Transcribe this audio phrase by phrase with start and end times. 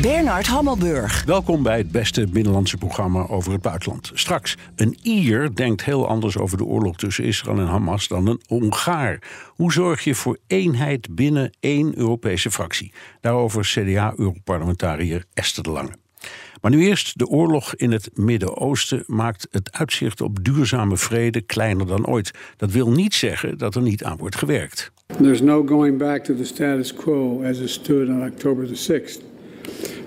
[0.00, 1.24] Bernard Hammelburg.
[1.24, 4.10] Welkom bij het beste binnenlandse programma over het buitenland.
[4.14, 8.40] Straks, een Ier denkt heel anders over de oorlog tussen Israël en Hamas dan een
[8.46, 9.18] Hongaar.
[9.46, 12.92] Hoe zorg je voor eenheid binnen één Europese fractie?
[13.20, 15.92] Daarover CDA-europarlementariër Esther de Lange.
[16.60, 21.86] Maar nu eerst, de oorlog in het Midden-Oosten maakt het uitzicht op duurzame vrede kleiner
[21.86, 22.30] dan ooit.
[22.56, 24.92] Dat wil niet zeggen dat er niet aan wordt gewerkt.
[25.06, 29.31] There's no going back to the status quo as it stood on October the 6th.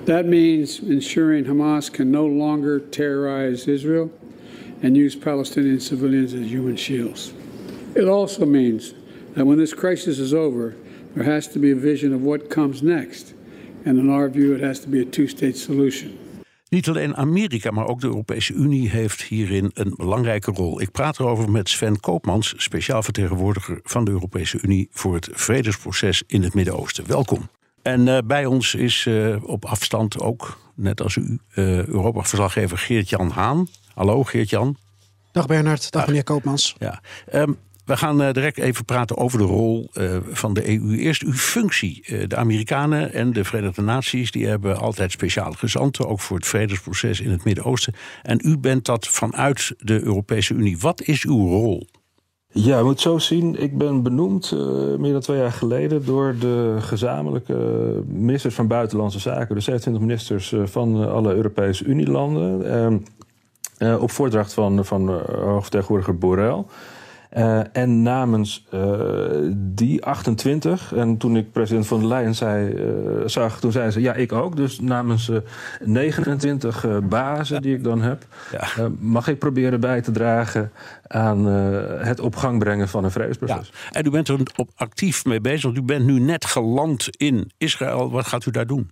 [0.05, 4.09] That means ensuring Hamas can no longer terrorize Israel
[4.81, 7.33] and use Palestinian civilians as human shields.
[7.95, 8.93] It also means
[9.33, 10.75] that when this crisis is over,
[11.13, 13.33] there has to be a vision of what comes next.
[13.85, 16.11] And in our view, it has to be a two state solution.
[16.69, 20.81] Niet alleen Amerika, maar ook de Europese Unie heeft hierin een belangrijke rol.
[20.81, 26.23] Ik praat erover met Sven Koopmans, speciaal vertegenwoordiger van de Europese Unie voor het vredesproces
[26.27, 27.07] in het Midden-Oosten.
[27.07, 27.49] Welkom.
[27.85, 33.29] En uh, bij ons is uh, op afstand ook, net als u, uh, Europa-verslaggever Geert-Jan
[33.29, 33.67] Haan.
[33.93, 34.77] Hallo Geert-Jan.
[35.31, 36.75] Dag Bernard, dag meneer Koopmans.
[36.79, 37.01] Ja,
[37.33, 39.89] um, we gaan direct even praten over de rol
[40.31, 40.97] van de EU.
[40.97, 42.27] Eerst uw functie.
[42.27, 47.19] de Amerikanen en de Verenigde Naties die hebben altijd speciale gezanten, ook voor het vredesproces
[47.19, 47.93] in het Midden-Oosten.
[48.21, 50.77] En u bent dat vanuit de Europese Unie.
[50.77, 51.87] Wat is uw rol?
[52.57, 53.61] Ja, je moet zo zien.
[53.61, 54.59] Ik ben benoemd uh,
[54.97, 57.53] meer dan twee jaar geleden door de gezamenlijke
[58.07, 63.03] ministers van Buitenlandse Zaken, de 27 ministers uh, van alle Europese Unielanden,
[63.79, 65.09] uh, op voordracht van, van
[65.43, 66.63] hoogvertegenwoordiger Borrell.
[67.35, 68.81] Uh, en namens uh,
[69.55, 74.01] die 28, en toen ik president van der Leyen zei, uh, zag, toen zei ze
[74.01, 74.55] ja, ik ook.
[74.55, 75.31] Dus namens
[75.83, 78.89] 29 bazen die ik dan heb, ja.
[78.99, 80.71] mag ik proberen bij te dragen
[81.07, 81.45] aan
[82.05, 83.71] het op gang brengen van een vredesproces.
[83.71, 83.99] Ja.
[83.99, 85.73] En u bent er op actief mee bezig.
[85.73, 88.11] U bent nu net geland in Israël.
[88.11, 88.91] Wat gaat u daar doen?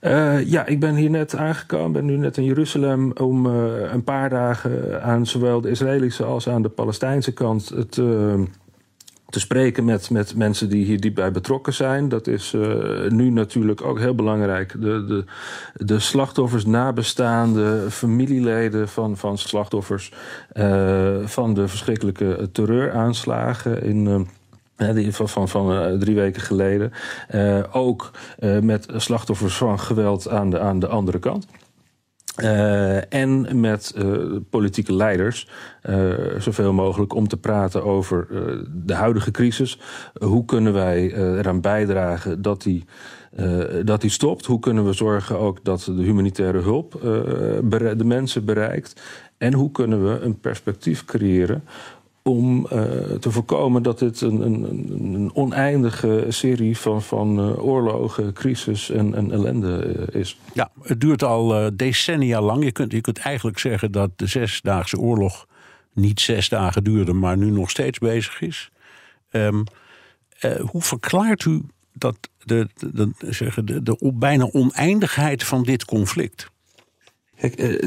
[0.00, 4.04] Uh, ja, ik ben hier net aangekomen, ben nu net in Jeruzalem om uh, een
[4.04, 8.44] paar dagen aan zowel de Israëlische als aan de Palestijnse kant te,
[9.28, 12.08] te spreken met, met mensen die hier diep bij betrokken zijn.
[12.08, 12.56] Dat is
[13.08, 14.72] nu natuurlijk ook heel belangrijk.
[14.72, 15.24] De, de,
[15.84, 20.12] de slachtoffers, nabestaanden, familieleden van, van slachtoffers
[21.24, 24.28] van de verschrikkelijke terreuraanslagen in.
[24.76, 26.92] Die van, van, van uh, drie weken geleden.
[27.34, 31.46] Uh, ook uh, met slachtoffers van geweld aan de, aan de andere kant.
[33.08, 33.94] en met
[34.50, 35.48] politieke leiders
[36.38, 38.26] zoveel mogelijk om te praten over
[38.72, 39.80] de huidige crisis.
[40.18, 42.84] hoe kunnen wij eraan bijdragen dat die,
[43.84, 44.46] dat die stopt?
[44.46, 46.92] Hoe kunnen we zorgen ook dat de humanitaire hulp
[47.96, 49.00] de mensen bereikt?
[49.38, 51.64] En hoe kunnen we een perspectief creëren
[52.26, 52.70] om uh,
[53.20, 59.14] te voorkomen dat dit een, een, een oneindige serie van, van uh, oorlogen, crisis en,
[59.14, 60.38] en ellende uh, is.
[60.52, 62.64] Ja, het duurt al decennia lang.
[62.64, 65.46] Je kunt, je kunt eigenlijk zeggen dat de Zesdaagse Oorlog
[65.92, 68.70] niet zes dagen duurde, maar nu nog steeds bezig is.
[69.30, 69.64] Um,
[70.70, 71.62] hoe verklaart u
[71.92, 73.12] dat de, de,
[73.82, 76.50] de bijna oneindigheid van dit conflict?
[77.40, 77.82] Uh,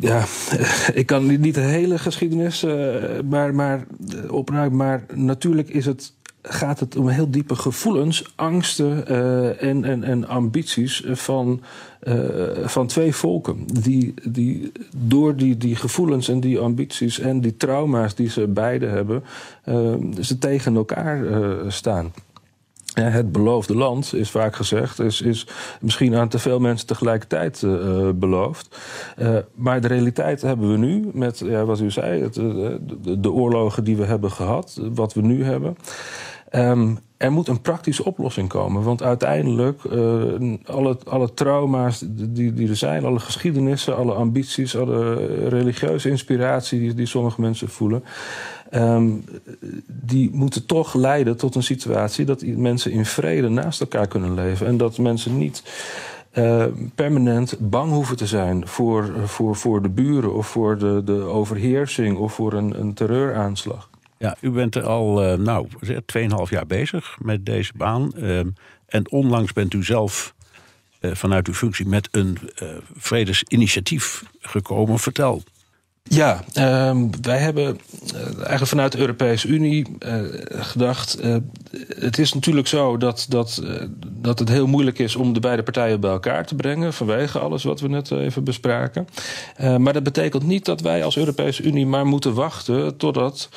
[0.00, 0.24] ja,
[1.00, 2.94] ik kan niet de hele geschiedenis, uh,
[3.28, 3.86] maar, maar
[4.30, 4.76] opruimen.
[4.76, 6.12] Maar natuurlijk is het,
[6.42, 11.60] gaat het om heel diepe gevoelens, angsten uh, en, en, en ambities van,
[12.64, 13.64] van twee volken.
[13.82, 18.86] Die, die door die, die gevoelens en die ambities en die trauma's die ze beide
[18.86, 19.22] hebben,
[20.20, 21.24] ze tegen elkaar
[21.72, 22.12] staan.
[22.94, 25.46] Het beloofde land, is vaak gezegd, is, is
[25.80, 28.78] misschien aan te veel mensen tegelijkertijd uh, beloofd.
[29.18, 33.84] Uh, maar de realiteit hebben we nu met, ja, wat u zei, de, de, oorlogen
[33.84, 35.76] die we hebben gehad, wat we nu hebben.
[36.52, 38.82] Um, er moet een praktische oplossing komen.
[38.82, 39.84] Want uiteindelijk,
[40.64, 45.14] alle, alle trauma's die, die er zijn, alle geschiedenissen, alle ambities, alle
[45.48, 48.04] religieuze inspiratie die, die sommige mensen voelen.
[48.74, 49.24] Um,
[49.86, 54.66] die moeten toch leiden tot een situatie dat mensen in vrede naast elkaar kunnen leven.
[54.66, 55.62] En dat mensen niet
[56.34, 61.20] uh, permanent bang hoeven te zijn voor, voor, voor de buren of voor de, de
[61.20, 63.90] overheersing of voor een, een terreuraanslag.
[64.18, 68.12] Ja, u bent er al, uh, nou, 2,5 jaar bezig met deze baan.
[68.16, 68.38] Uh,
[68.86, 70.34] en onlangs bent u zelf
[71.00, 72.38] uh, vanuit uw functie met een
[72.96, 74.98] vredesinitiatief gekomen.
[74.98, 75.42] Vertel.
[76.08, 77.78] Ja, uh, wij hebben
[78.36, 81.24] eigenlijk vanuit de Europese Unie uh, gedacht.
[81.24, 81.36] Uh,
[81.98, 83.62] het is natuurlijk zo dat, dat,
[84.00, 86.92] dat het heel moeilijk is om de beide partijen bij elkaar te brengen.
[86.92, 89.06] vanwege alles wat we net even bespraken.
[89.78, 93.48] maar dat betekent niet dat wij als Europese Unie maar moeten wachten totdat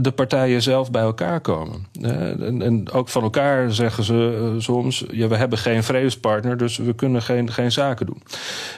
[0.00, 1.86] de partijen zelf bij elkaar komen.
[2.00, 6.76] En, en, ook van elkaar zeggen ze eh, soms: ja, we hebben geen vredespartner, dus
[6.76, 8.22] we kunnen geen, geen zaken doen.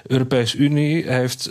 [0.03, 1.51] De Europese Unie heeft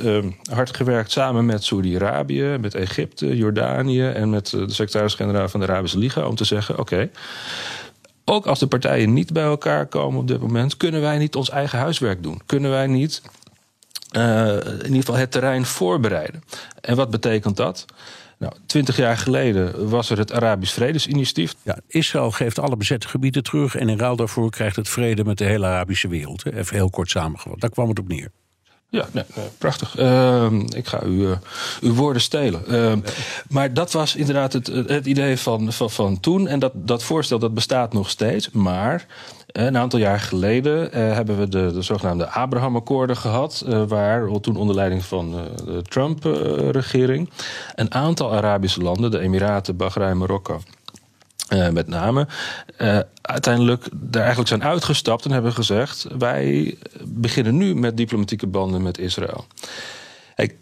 [0.52, 5.98] hard gewerkt samen met Saudi-Arabië, met Egypte, Jordanië en met de secretaris-generaal van de Arabische
[5.98, 7.10] Liga om te zeggen: oké.
[8.26, 11.50] ook als de partijen niet bij elkaar komen op dit moment, kunnen wij niet ons
[11.50, 12.42] eigen huiswerk doen.
[12.46, 13.22] Kunnen wij niet
[14.12, 16.44] in ieder geval het terrein voorbereiden.
[16.82, 17.86] En wat betekent dat?
[18.38, 21.56] Nou, twintig jaar geleden was er het Arabisch Vredesinitiatief.
[21.62, 25.38] Ja, Israël geeft alle bezette gebieden terug en in ruil daarvoor krijgt het vrede met
[25.38, 26.46] de hele Arabische wereld.
[26.46, 27.60] Even heel kort samengevat.
[27.60, 28.32] Daar kwam het op neer.
[28.90, 30.00] Ja, nee, nee, prachtig.
[30.00, 31.38] Uh, ik ga u, uh,
[31.82, 32.64] uw woorden stelen.
[32.68, 32.94] Uh,
[33.50, 36.48] maar dat was inderdaad het, het idee van, van, van toen.
[36.48, 38.50] En dat, dat voorstel dat bestaat nog steeds.
[38.52, 39.06] Maar
[39.58, 43.66] een aantal jaar geleden uh, hebben we de, de zogenaamde Abraham-akkoorden gehad.
[43.68, 45.32] Uh, waar toen onder leiding van
[45.66, 47.30] de Trump-regering
[47.76, 50.62] een aantal Arabische landen, de Emiraten, Bahrein, Marokko.
[51.72, 52.28] met name,
[53.22, 58.98] uiteindelijk daar eigenlijk zijn uitgestapt en hebben gezegd: wij beginnen nu met diplomatieke banden met
[58.98, 59.46] Israël.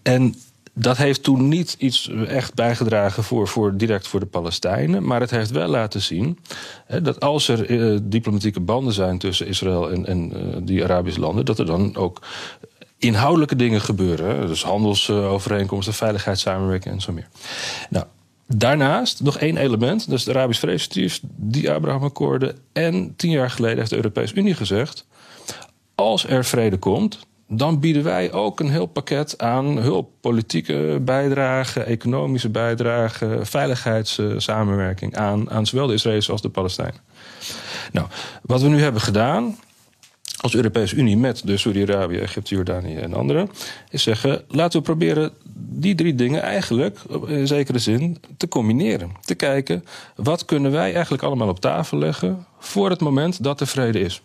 [0.04, 0.36] En
[0.74, 5.06] dat heeft toen niet iets echt bijgedragen voor, voor, direct voor de Palestijnen.
[5.06, 6.40] Maar het heeft wel laten zien
[6.86, 11.20] hè, dat als er uh, diplomatieke banden zijn tussen Israël en, en uh, die Arabische
[11.20, 12.22] landen, dat er dan ook
[12.98, 14.48] inhoudelijke dingen gebeuren.
[14.48, 17.28] Dus handelsovereenkomsten, veiligheidssamenwerking en zo meer.
[17.90, 18.06] Nou,
[18.48, 22.58] Daarnaast nog één element, dat is het Arabisch Vredestief, die Abraham-akkoorden.
[22.74, 25.06] En tien jaar geleden heeft de Europese Unie gezegd:
[25.96, 30.10] als er vrede komt, dan bieden wij ook een heel pakket aan hulp.
[30.22, 37.02] Politieke bijdrage, economische bijdrage, veiligheidssamenwerking aan, aan zowel de Israëli's als de Palestijnen.
[37.92, 38.08] Nou,
[38.42, 39.56] wat we nu hebben gedaan
[40.44, 43.50] als Europese Unie met de Saudi-Arabië, Egypte, Jordanië en anderen,
[43.90, 49.12] is zeggen: laten we proberen die drie dingen eigenlijk in zekere zin te combineren.
[49.22, 49.86] Te kijken
[50.16, 54.22] wat kunnen wij eigenlijk allemaal op tafel leggen voor het moment dat er vrede is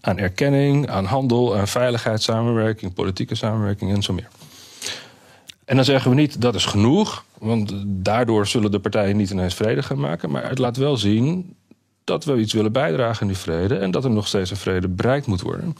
[0.00, 4.28] aan erkenning, aan handel, aan veiligheidssamenwerking, politieke samenwerking en zo meer.
[5.64, 9.54] En dan zeggen we niet dat is genoeg, want daardoor zullen de partijen niet ineens
[9.54, 10.30] vrede gaan maken.
[10.30, 11.56] Maar het laat wel zien
[12.04, 14.88] dat we iets willen bijdragen aan die vrede en dat er nog steeds een vrede
[14.88, 15.76] bereikt moet worden.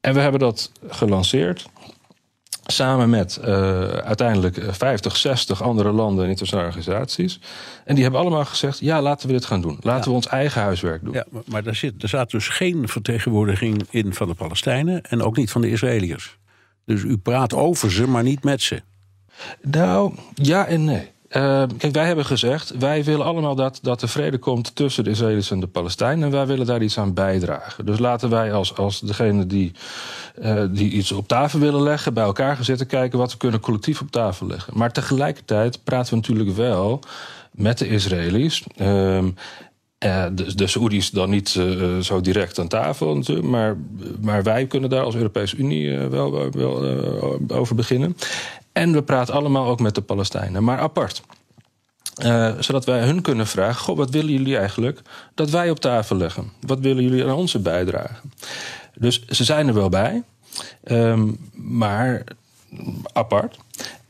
[0.00, 1.66] En we hebben dat gelanceerd
[2.66, 3.46] Samen met uh,
[3.88, 7.40] uiteindelijk 50, 60 andere landen en internationale organisaties.
[7.84, 9.78] En die hebben allemaal gezegd: ja, laten we dit gaan doen.
[9.80, 11.14] Laten we ons eigen huiswerk doen.
[11.14, 15.22] Ja, maar, maar daar, zit, er zat dus geen vertegenwoordiging in van de Palestijnen en
[15.22, 16.38] ook niet van de Israëliërs.
[16.84, 18.82] Dus u praat over ze, maar niet met ze.
[19.62, 21.10] Nou, ja en nee.
[21.36, 25.10] Uh, kijk, wij hebben gezegd, wij willen allemaal dat, dat er vrede komt tussen de
[25.10, 26.24] Israëli's en de Palestijnen.
[26.24, 27.86] En wij willen daar iets aan bijdragen.
[27.86, 29.72] Dus laten wij als, als degene die,
[30.42, 33.60] uh, die iets op tafel willen leggen, bij elkaar gaan zitten kijken wat we kunnen
[33.60, 34.72] collectief op tafel leggen.
[34.76, 37.00] Maar tegelijkertijd praten we natuurlijk wel
[37.50, 38.62] met de Israëli's.
[38.76, 39.24] Uh,
[40.32, 43.76] de, de Saoedi's dan niet uh, zo direct aan tafel, maar,
[44.20, 46.84] maar wij kunnen daar als Europese Unie wel, wel
[47.48, 48.16] over beginnen.
[48.76, 51.22] En we praten allemaal ook met de Palestijnen, maar apart.
[52.24, 55.02] Uh, zodat wij hun kunnen vragen: Goh, wat willen jullie eigenlijk
[55.34, 56.52] dat wij op tafel leggen?
[56.60, 58.32] Wat willen jullie aan onze bijdragen?
[58.94, 60.22] Dus ze zijn er wel bij,
[60.84, 62.24] um, maar
[63.12, 63.58] apart.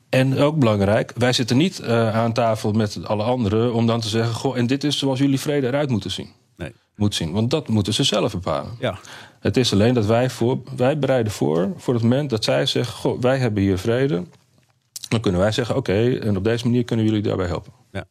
[0.08, 4.08] En ook belangrijk, wij zitten niet uh, aan tafel met alle anderen om dan te
[4.08, 6.28] zeggen: Goh, en dit is zoals jullie vrede eruit moeten zien.
[6.56, 6.72] Nee.
[6.96, 8.76] Moet zien, want dat moeten ze zelf bepalen.
[8.78, 8.98] Ja.
[9.40, 12.94] Het is alleen dat wij, voor, wij bereiden voor voor het moment dat zij zeggen:
[12.94, 14.24] Goh, wij hebben hier vrede.
[15.08, 17.72] Dan kunnen wij zeggen: oké, en op deze manier kunnen jullie daarbij helpen.
[17.92, 18.06] Ja.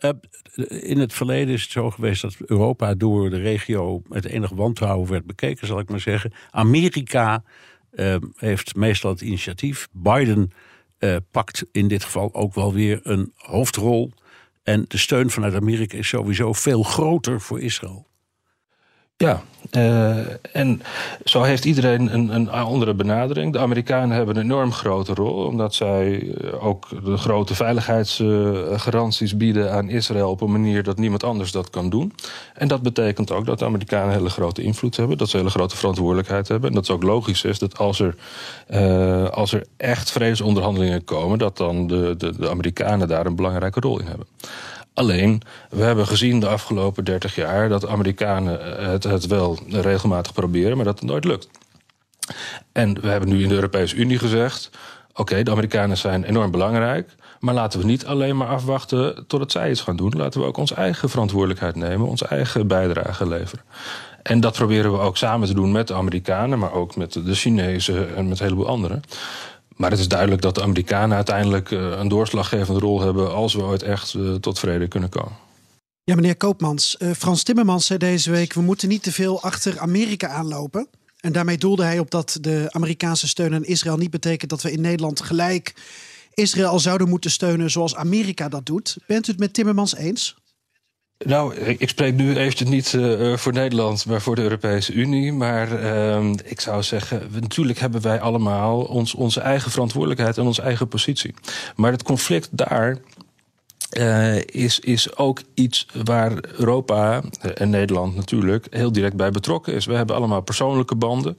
[0.00, 4.50] Uh, in het verleden is het zo geweest dat Europa door de regio met enig
[4.50, 6.32] wantrouwen werd bekeken, zal ik maar zeggen.
[6.50, 7.42] Amerika
[7.92, 9.88] uh, heeft meestal het initiatief.
[9.92, 10.50] Biden
[10.98, 14.12] uh, pakt in dit geval ook wel weer een hoofdrol.
[14.62, 18.06] En de steun vanuit Amerika is sowieso veel groter voor Israël.
[19.16, 20.18] Ja, uh,
[20.52, 20.82] en
[21.24, 23.52] zo heeft iedereen een, een, andere benadering.
[23.52, 29.72] De Amerikanen hebben een enorm grote rol, omdat zij eh, ook de grote veiligheidsgaranties bieden
[29.72, 32.12] aan Israël op een manier dat niemand anders dat kan doen.
[32.54, 35.76] En dat betekent ook dat de Amerikanen hele grote invloed hebben, dat ze hele grote
[35.76, 36.68] verantwoordelijkheid hebben.
[36.68, 38.14] En dat het ook logisch is dat als er,
[39.30, 44.06] als er echt vredesonderhandelingen komen, dat dan de, de Amerikanen daar een belangrijke rol in
[44.06, 44.26] hebben.
[44.94, 50.76] Alleen, we hebben gezien de afgelopen 30 jaar dat Amerikanen het, het wel regelmatig proberen,
[50.76, 51.48] maar dat het nooit lukt.
[52.72, 54.70] En we hebben nu in de Europese Unie gezegd:
[55.14, 57.14] oké, de Amerikanen zijn enorm belangrijk.
[57.40, 60.12] Maar laten we niet alleen maar afwachten totdat zij iets gaan doen.
[60.16, 63.64] Laten we ook onze eigen verantwoordelijkheid nemen, onze eigen bijdrage leveren.
[64.22, 67.34] En dat proberen we ook samen te doen met de Amerikanen, maar ook met de
[67.34, 69.02] Chinezen en met een heleboel anderen.
[69.76, 73.62] Maar het is duidelijk dat de Amerikanen uiteindelijk eh, een doorslaggevende rol hebben als we
[73.62, 75.32] ooit echt eh, tot vrede kunnen komen.
[76.04, 76.96] Ja, meneer Koopmans.
[76.98, 80.88] Uh, Frans Timmermans zei deze week: we moeten niet te veel achter Amerika aanlopen.
[81.20, 84.72] En daarmee doelde hij op dat de Amerikaanse steun aan Israël niet betekent dat we
[84.72, 85.74] in Nederland gelijk
[86.34, 88.96] Israël zouden moeten steunen zoals Amerika dat doet.
[89.06, 90.36] Bent u het met Timmermans eens?
[91.24, 95.32] Nou, ik spreek nu eventjes niet uh, voor Nederland, maar voor de Europese Unie.
[95.32, 100.62] Maar uh, ik zou zeggen, natuurlijk hebben wij allemaal ons, onze eigen verantwoordelijkheid en onze
[100.62, 101.34] eigen positie.
[101.76, 102.98] Maar het conflict daar
[103.98, 107.22] uh, is, is ook iets waar Europa
[107.54, 109.86] en Nederland natuurlijk heel direct bij betrokken is.
[109.86, 111.38] We hebben allemaal persoonlijke banden.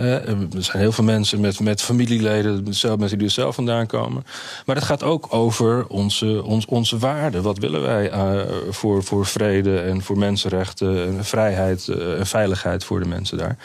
[0.00, 4.24] Er zijn heel veel mensen met, met familieleden, mensen die er zelf vandaan komen.
[4.66, 7.42] Maar het gaat ook over onze, ons, onze waarden.
[7.42, 8.40] Wat willen wij uh,
[8.70, 13.56] voor, voor vrede en voor mensenrechten, en vrijheid uh, en veiligheid voor de mensen daar?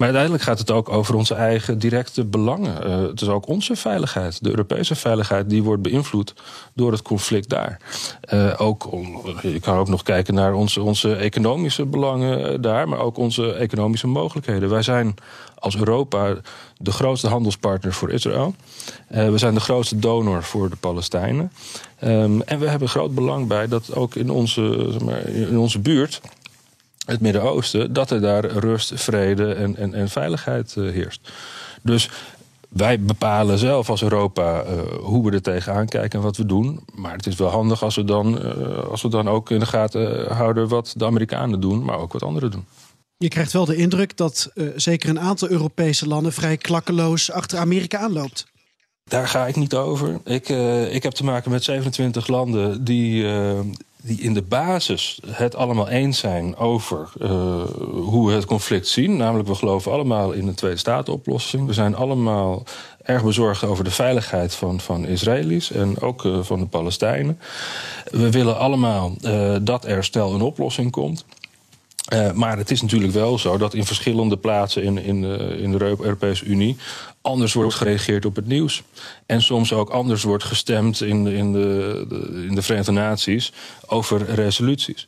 [0.00, 2.86] Maar uiteindelijk gaat het ook over onze eigen directe belangen.
[2.86, 6.34] Uh, het is ook onze veiligheid, de Europese veiligheid, die wordt beïnvloed
[6.74, 7.80] door het conflict daar.
[8.34, 8.88] Uh, ook,
[9.42, 14.06] je kan ook nog kijken naar onze, onze economische belangen daar, maar ook onze economische
[14.06, 14.68] mogelijkheden.
[14.68, 15.14] Wij zijn
[15.58, 16.34] als Europa
[16.76, 18.54] de grootste handelspartner voor Israël.
[19.08, 21.52] We zijn de grootste donor voor de Palestijnen.
[22.04, 25.78] Um, en we hebben groot belang bij dat ook in onze, zeg maar, in onze
[25.78, 26.20] buurt
[27.10, 31.30] het Midden-Oosten, dat er daar rust, vrede en, en, en veiligheid uh, heerst.
[31.82, 32.10] Dus
[32.68, 36.84] wij bepalen zelf als Europa uh, hoe we er tegenaan kijken en wat we doen.
[36.94, 39.66] Maar het is wel handig als we dan, uh, als we dan ook in de
[39.66, 42.64] gaten houden wat de Amerikanen doen, maar ook wat anderen doen.
[43.16, 47.58] Je krijgt wel de indruk dat uh, zeker een aantal Europese landen vrij klakkeloos achter
[47.58, 48.46] Amerika aanloopt.
[49.04, 50.20] Daar ga ik niet over.
[50.24, 50.48] Ik,
[50.92, 53.26] ik heb te maken met 27 landen die,
[54.02, 57.08] die in de basis het allemaal eens zijn over
[57.90, 59.16] hoe we het conflict zien.
[59.16, 61.66] Namelijk, we geloven allemaal in een twee-staten-oplossing.
[61.66, 62.62] We zijn allemaal
[63.02, 67.38] erg bezorgd over de veiligheid van, van Israëli's en ook van de Palestijnen.
[68.10, 69.12] We willen allemaal
[69.62, 71.24] dat er stel een oplossing komt.
[72.12, 75.72] Uh, maar het is natuurlijk wel zo dat in verschillende plaatsen in, in, uh, in
[75.72, 76.76] de Europese Unie
[77.20, 78.82] anders wordt gereageerd op het nieuws.
[79.26, 82.06] En soms ook anders wordt gestemd in, in, de,
[82.48, 83.52] in de Verenigde Naties
[83.86, 85.06] over resoluties.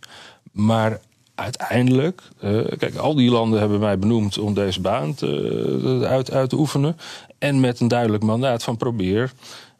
[0.52, 1.00] Maar
[1.34, 6.50] uiteindelijk, uh, kijk, al die landen hebben mij benoemd om deze baan te, uit, uit
[6.50, 6.96] te oefenen.
[7.38, 9.32] En met een duidelijk mandaat van probeer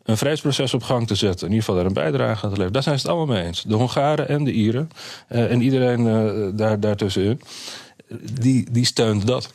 [0.02, 1.46] een vredesproces op gang te zetten.
[1.46, 2.72] In ieder geval daar een bijdrage aan te leveren.
[2.72, 3.62] Daar zijn ze het allemaal mee eens.
[3.62, 4.90] De Hongaren en de Ieren.
[5.32, 7.40] Uh, en iedereen uh, daar, daartussenin.
[8.40, 9.52] Die, die steunt dat.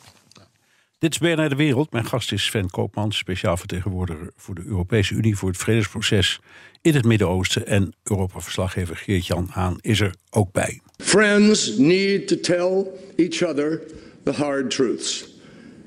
[0.98, 1.92] Dit is BNR De Wereld.
[1.92, 6.40] Mijn gast is Sven Koopmans, speciaal vertegenwoordiger voor de Europese Unie voor het vredesproces
[6.82, 7.66] in het Midden-Oosten.
[7.66, 10.80] En Europa-verslaggever Geert-Jan Haan is er ook bij.
[10.96, 12.86] Friends need to tell
[13.16, 13.82] each other
[14.22, 15.28] the hard truths.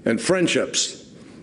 [0.06, 0.96] And friendships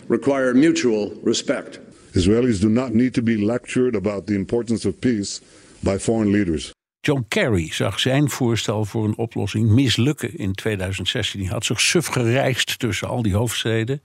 [0.07, 1.81] require mutual respect.
[2.19, 5.41] Israelis do not need to be lectured about the importance of peace
[5.81, 6.73] by foreign leaders.
[7.01, 11.41] John Kerry zag zijn voorstel voor een oplossing mislukken in 2016.
[11.41, 14.03] Hij had zich suf gereisd tussen al die hoofdsteden.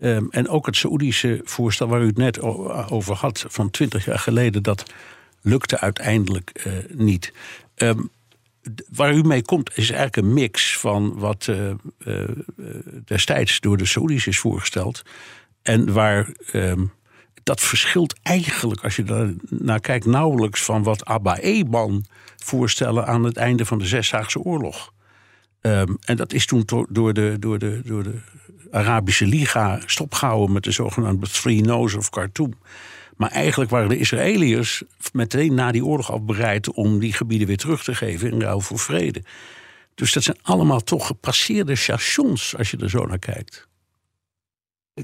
[0.00, 2.40] Um, en ook het Saoedische voorstel waar u het net
[2.90, 4.84] over had van 20 jaar geleden, dat
[5.42, 7.32] lukte uiteindelijk uh, niet.
[7.76, 8.10] Um,
[8.88, 11.70] waar u mee komt is eigenlijk een mix van wat uh,
[12.06, 12.24] uh,
[13.04, 15.02] destijds door de Saoedi's is voorgesteld.
[15.62, 16.92] En waar um,
[17.48, 22.04] dat verschilt eigenlijk, als je daar naar kijkt, nauwelijks van wat Abba Eban
[22.36, 24.92] voorstellen aan het einde van de Zesdaagse Oorlog.
[25.60, 28.18] Um, en dat is toen door de, door de, door de
[28.70, 32.52] Arabische Liga stopgehouden met de zogenaamde Three No's of Khartoum.
[33.16, 37.56] Maar eigenlijk waren de Israëliërs meteen na die oorlog al bereid om die gebieden weer
[37.56, 39.22] terug te geven in ruil voor vrede.
[39.94, 43.68] Dus dat zijn allemaal toch gepasseerde stations als je er zo naar kijkt.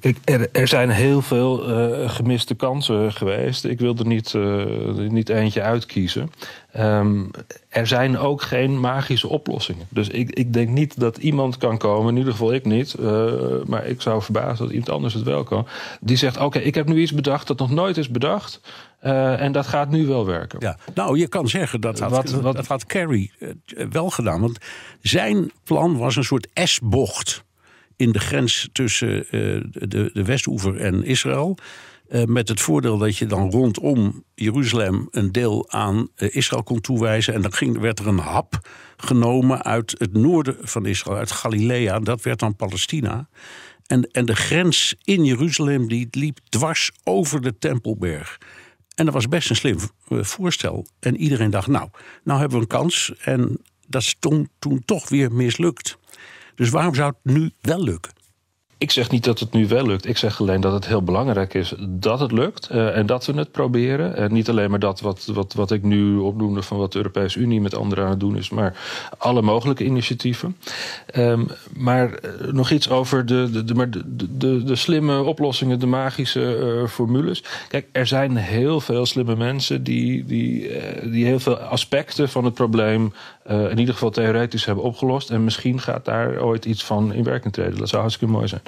[0.01, 3.65] Kijk, er, er zijn heel veel uh, gemiste kansen geweest.
[3.65, 4.65] Ik wil er niet, uh,
[5.09, 6.31] niet eentje uitkiezen.
[6.77, 7.31] Um,
[7.69, 9.87] er zijn ook geen magische oplossingen.
[9.89, 12.97] Dus ik, ik denk niet dat iemand kan komen, in ieder geval ik niet.
[13.01, 13.33] Uh,
[13.67, 15.67] maar ik zou verbazen dat iemand anders het wel kan.
[16.01, 18.61] Die zegt: Oké, ik heb nu iets bedacht dat nog nooit is bedacht.
[19.01, 20.59] en dat gaat nu wel werken.
[20.61, 23.31] Ja, nou, je kan zeggen dat had, wat, wat, dat had Kerry
[23.91, 24.41] wel gedaan.
[24.41, 24.59] Want
[25.01, 27.45] zijn plan was een soort S-bocht
[27.97, 29.21] in de grens tussen uh,
[29.71, 31.59] de, de Westoever en Israël.
[32.09, 36.81] Uh, met het voordeel dat je dan rondom Jeruzalem een deel aan uh, Israël kon
[36.81, 37.35] toewijzen.
[37.35, 41.99] En dan ging, werd er een hap genomen uit het noorden van Israël, uit Galilea.
[41.99, 43.29] Dat werd dan Palestina.
[43.87, 48.39] En, en de grens in Jeruzalem die liep dwars over de Tempelberg.
[48.95, 50.87] En dat was best een slim voorstel.
[51.01, 51.89] En iedereen dacht, nou,
[52.25, 53.13] nou hebben we een kans.
[53.19, 55.99] En dat is toen, toen toch weer mislukt.
[56.55, 58.13] Dus waarom zou het nu wel lukken?
[58.85, 60.09] Ik zeg niet dat het nu wel lukt.
[60.09, 62.69] Ik zeg alleen dat het heel belangrijk is dat het lukt.
[62.73, 64.17] Uh, en dat we het proberen.
[64.17, 67.39] En niet alleen maar dat wat, wat, wat ik nu opnoemde van wat de Europese
[67.39, 68.51] Unie met anderen aan het doen is.
[68.51, 68.77] Maar
[69.19, 70.57] alle mogelijke initiatieven.
[71.17, 75.87] Um, maar uh, nog iets over de, de, de, de, de, de slimme oplossingen, de
[75.87, 77.45] magische uh, formules.
[77.69, 80.71] Kijk, er zijn heel veel slimme mensen die, die,
[81.11, 83.13] die heel veel aspecten van het probleem
[83.47, 85.31] in ieder geval theoretisch hebben opgelost.
[85.31, 87.79] En misschien gaat daar ooit iets van in werking treden.
[87.79, 88.63] Dat zou hartstikke mooi zijn.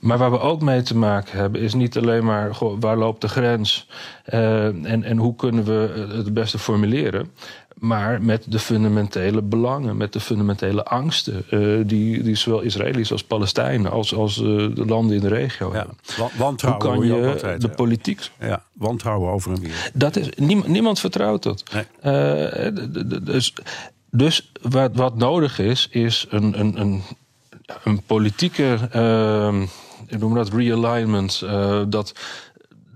[0.00, 3.20] Maar waar we ook mee te maken hebben, is niet alleen maar goh, waar loopt
[3.20, 3.88] de grens
[4.32, 7.30] uh, en, en hoe kunnen we het het beste formuleren.
[7.74, 11.44] Maar met de fundamentele belangen, met de fundamentele angsten.
[11.50, 14.44] Uh, die, die zowel Israëli's als Palestijnen als, als uh,
[14.74, 15.96] de landen in de regio ja, hebben.
[16.38, 17.74] Wantrouwen Hoe kan je altijd, de ja.
[17.74, 18.30] politiek.
[18.40, 19.90] Ja, wantrouwen over en weer.
[19.94, 21.62] Dat is, niemand, niemand vertrouwt dat.
[22.02, 22.72] Nee.
[23.22, 23.52] dus
[24.14, 27.02] dus wat, wat nodig is, is een, een, een
[27.84, 29.62] een politieke, uh,
[30.06, 32.14] ik noem dat realignment, uh, dat,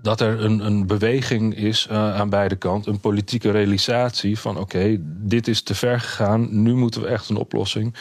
[0.01, 4.97] dat er een, een beweging is uh, aan beide kanten, een politieke realisatie van oké,
[5.01, 7.95] dit is te ver gegaan, nu moeten we echt een oplossing.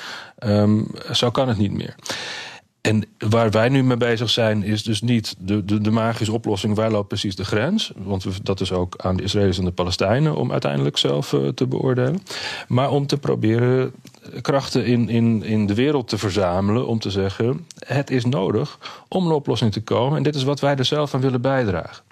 [0.46, 1.94] Um, zo kan het niet meer.
[2.80, 6.74] En waar wij nu mee bezig zijn, is dus niet de, de, de magische oplossing.
[6.74, 7.92] Waar loopt precies de grens?
[7.96, 11.48] Want we, dat is ook aan de Israëli's en de Palestijnen om uiteindelijk zelf uh,
[11.48, 12.22] te beoordelen.
[12.68, 13.92] Maar om te proberen
[14.40, 16.86] krachten in, in, in de wereld te verzamelen.
[16.86, 18.78] Om te zeggen: het is nodig
[19.08, 20.16] om een oplossing te komen.
[20.16, 22.04] En dit is wat wij er zelf aan willen bijdragen.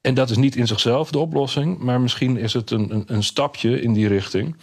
[0.00, 3.22] En dat is niet in zichzelf de oplossing, maar misschien is het een, een, een
[3.22, 4.56] stapje in die richting.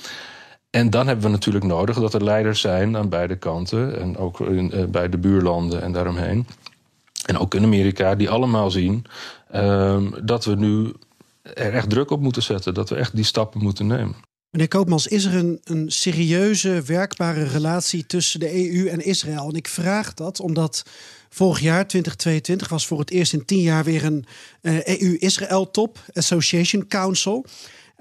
[0.69, 3.99] En dan hebben we natuurlijk nodig dat er leiders zijn aan beide kanten.
[3.99, 6.47] En ook in, uh, bij de buurlanden en daaromheen.
[7.25, 9.05] En ook in Amerika, die allemaal zien
[9.55, 10.93] uh, dat we nu
[11.41, 12.73] er echt druk op moeten zetten.
[12.73, 14.15] Dat we echt die stappen moeten nemen.
[14.53, 19.49] Meneer Koopmans, is er een, een serieuze, werkbare relatie tussen de EU en Israël?
[19.49, 20.83] En ik vraag dat omdat
[21.29, 24.25] vorig jaar, 2022, was voor het eerst in tien jaar weer een
[24.83, 27.45] EU-Israël-top, Association Council.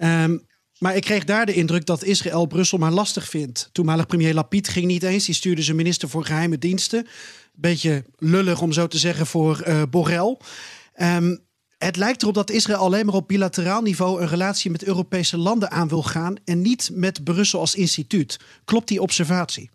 [0.03, 0.47] Um,
[0.79, 3.69] maar ik kreeg daar de indruk dat Israël Brussel maar lastig vindt.
[3.73, 5.25] Toenmalig premier Lapid ging niet eens.
[5.25, 7.07] Die stuurde zijn minister voor geheime diensten.
[7.55, 10.37] Beetje lullig om zo te zeggen voor uh, Borrell.
[10.97, 11.45] Um,
[11.85, 15.71] het lijkt erop dat Israël alleen maar op bilateraal niveau een relatie met Europese landen
[15.71, 18.41] aan wil gaan en niet met Brussel als instituut.
[18.65, 19.71] Klopt die observatie?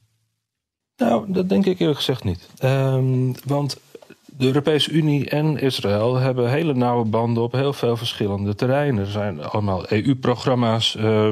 [0.97, 2.47] Nou, dat denk ik eerlijk gezegd niet.
[2.63, 3.77] Um, want
[4.25, 9.05] de Europese Unie en Israël hebben hele nauwe banden op heel veel verschillende terreinen.
[9.05, 10.95] Er zijn allemaal EU-programma's.
[10.99, 11.29] Uh,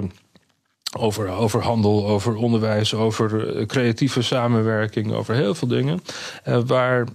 [0.98, 6.02] over, over handel, over onderwijs, over uh, creatieve samenwerking, over heel veel dingen.
[6.48, 7.08] Uh, waar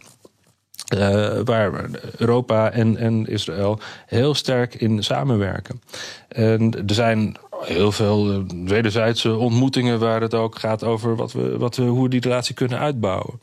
[0.94, 5.80] uh, waar Europa en, en Israël heel sterk in samenwerken.
[6.28, 11.76] En er zijn heel veel wederzijdse ontmoetingen waar het ook gaat over wat we, wat
[11.76, 13.40] we, hoe we die relatie kunnen uitbouwen.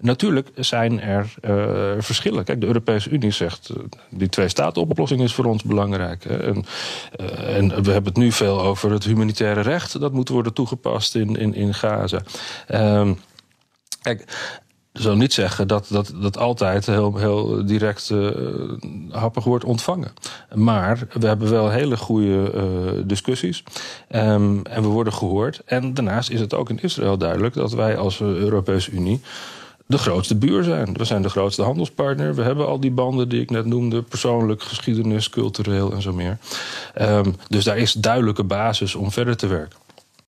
[0.00, 2.44] Natuurlijk zijn er uh, verschillen.
[2.44, 3.70] Kijk, de Europese Unie zegt
[4.10, 6.24] die twee-staten-oplossing is voor ons belangrijk.
[6.24, 6.64] En,
[7.36, 10.00] en, we hebben het nu veel over het humanitaire recht.
[10.00, 12.22] Dat moet worden toegepast in, in, in Gaza.
[12.68, 13.18] Um,
[14.02, 14.24] kijk,
[14.92, 18.30] zou niet zeggen dat dat, dat altijd heel, heel direct uh,
[19.10, 20.12] happig wordt ontvangen.
[20.54, 23.62] Maar we hebben wel hele goede uh, discussies.
[24.10, 25.62] Um, en we worden gehoord.
[25.64, 29.20] En daarnaast is het ook in Israël duidelijk dat wij als Europese Unie
[29.86, 30.92] de grootste buur zijn.
[30.92, 32.34] We zijn de grootste handelspartner.
[32.34, 36.38] We hebben al die banden die ik net noemde, persoonlijk, geschiedenis, cultureel en zo meer.
[37.00, 39.78] Um, dus daar is duidelijke basis om verder te werken.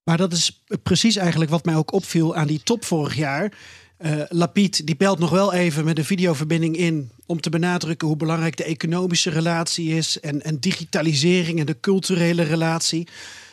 [0.05, 3.53] Maar dat is precies eigenlijk wat mij ook opviel aan die top vorig jaar.
[4.05, 8.17] Uh, Lapid die belt nog wel even met een videoverbinding in om te benadrukken hoe
[8.17, 13.09] belangrijk de economische relatie is en, en digitalisering en de culturele relatie.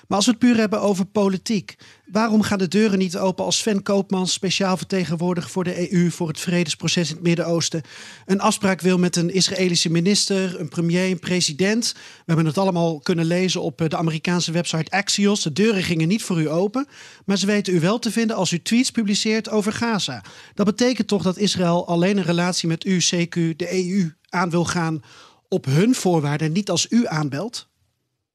[0.09, 3.57] Maar als we het puur hebben over politiek, waarom gaan de deuren niet open als
[3.57, 7.81] Sven Koopmans, speciaal vertegenwoordiger voor de EU, voor het vredesproces in het Midden-Oosten,
[8.25, 11.93] een afspraak wil met een Israëlische minister, een premier, een president?
[11.93, 15.41] We hebben het allemaal kunnen lezen op de Amerikaanse website Axios.
[15.41, 16.87] De deuren gingen niet voor u open,
[17.25, 20.23] maar ze weten u wel te vinden als u tweets publiceert over Gaza.
[20.53, 24.65] Dat betekent toch dat Israël alleen een relatie met u, CQ, de EU, aan wil
[24.65, 25.03] gaan
[25.47, 27.68] op hun voorwaarden, niet als u aanbelt?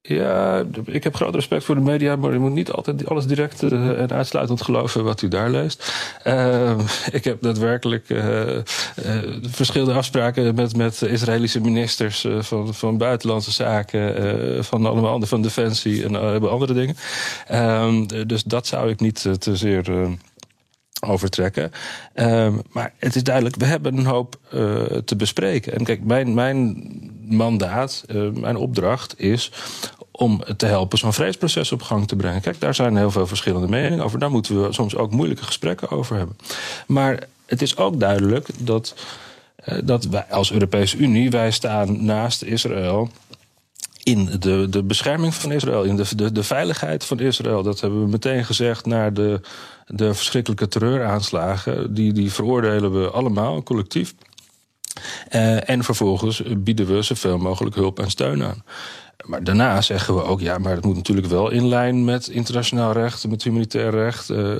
[0.06, 3.62] Ja, ik heb groot respect voor de media, maar je moet niet altijd alles direct
[3.62, 5.92] uh, en uitsluitend geloven wat u daar leest.
[6.26, 6.78] Uh,
[7.12, 8.58] ik heb daadwerkelijk uh,
[9.42, 16.16] verschillende afspraken met, met Israëlische ministers van, van buitenlandse zaken, van allemaal van defensie en
[16.50, 16.96] andere dingen.
[17.46, 19.84] Ehm, dus dat zou ik niet te zeer
[21.04, 21.72] overtrekken.
[22.14, 25.74] Um, maar het is duidelijk, we hebben een hoop uh, te bespreken.
[25.74, 26.88] En kijk, mijn, mijn
[27.24, 29.52] mandaat, uh, mijn opdracht is
[30.10, 32.40] om te helpen zo'n vredesproces op gang te brengen.
[32.40, 34.18] Kijk, daar zijn heel veel verschillende meningen over.
[34.18, 36.36] Daar moeten we soms ook moeilijke gesprekken over hebben.
[36.86, 38.94] Maar het is ook duidelijk dat,
[39.64, 43.10] uh, dat wij als Europese Unie, wij staan naast Israël
[44.04, 47.62] in de, de bescherming van Israël, in de, de, de veiligheid van Israël.
[47.62, 49.40] Dat hebben we meteen gezegd naar de,
[49.86, 51.94] de verschrikkelijke terreuraanslagen.
[51.94, 54.14] Die, die veroordelen we allemaal, collectief.
[55.30, 58.62] Uh, en vervolgens bieden we zoveel mogelijk hulp en steun aan.
[59.24, 62.92] Maar daarna zeggen we ook, ja, maar het moet natuurlijk wel in lijn met internationaal
[62.92, 64.30] recht, met humanitair recht.
[64.30, 64.54] Uh,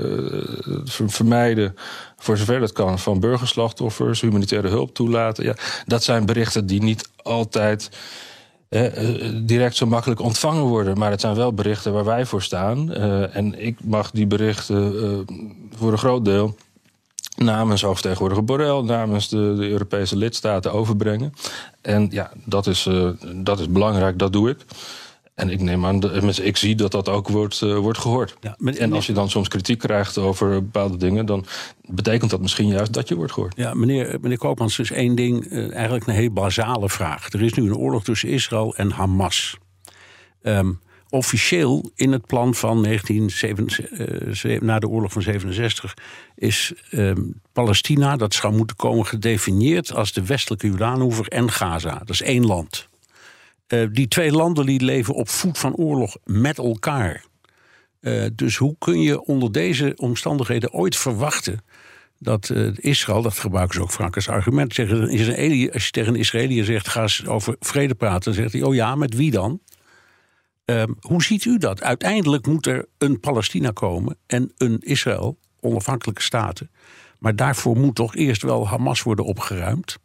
[1.07, 1.75] vermijden,
[2.17, 5.45] voor zover dat kan, van burgerslachtoffers, humanitaire hulp toelaten.
[5.45, 7.99] Ja, dat zijn berichten die niet altijd eh,
[9.43, 10.99] direct zo makkelijk ontvangen worden.
[10.99, 12.91] Maar het zijn wel berichten waar wij voor staan.
[12.91, 15.37] Uh, en ik mag die berichten uh,
[15.77, 16.57] voor een groot deel
[17.37, 21.35] namens hoofdvertegenwoordiger Borrell, namens de, de, Europese lidstaten overbrengen.
[21.81, 22.89] En ja, dat is,
[23.35, 24.65] dat is belangrijk, dat doe ik.
[25.35, 26.03] En ik neem aan,
[26.43, 28.37] ik zie dat dat ook wordt, uh, wordt gehoord.
[28.41, 31.47] Ja, en als je dan soms kritiek krijgt over bepaalde dingen, dan
[31.89, 33.57] betekent dat misschien juist dat je wordt gehoord.
[33.57, 37.33] Ja, meneer, meneer Koopmans, is één ding, uh, eigenlijk een heel basale vraag.
[37.33, 39.57] Er is nu een oorlog tussen Israël en Hamas.
[40.43, 45.97] Um, officieel in het plan van 1967, uh, na de oorlog van 67
[46.35, 51.99] is um, Palestina, dat zou moeten komen, gedefinieerd als de westelijke Jordaanhoever en Gaza.
[51.99, 52.89] Dat is één land.
[53.69, 57.25] Uh, die twee landen die leven op voet van oorlog met elkaar.
[58.01, 61.65] Uh, dus hoe kun je onder deze omstandigheden ooit verwachten
[62.19, 65.01] dat uh, Israël, dat gebruiken ze ook vaak als argument, zeggen,
[65.73, 68.75] als je tegen een Israëliër zegt, ga eens over vrede praten, dan zegt hij, oh
[68.75, 69.61] ja, met wie dan?
[71.01, 71.83] hoe ziet u dat?
[71.83, 76.71] Uiteindelijk moet er een Palestina komen en een Israël, onafhankelijke staten.
[77.19, 79.99] Maar daarvoor moet toch eerst wel Hamas worden opgeruimd?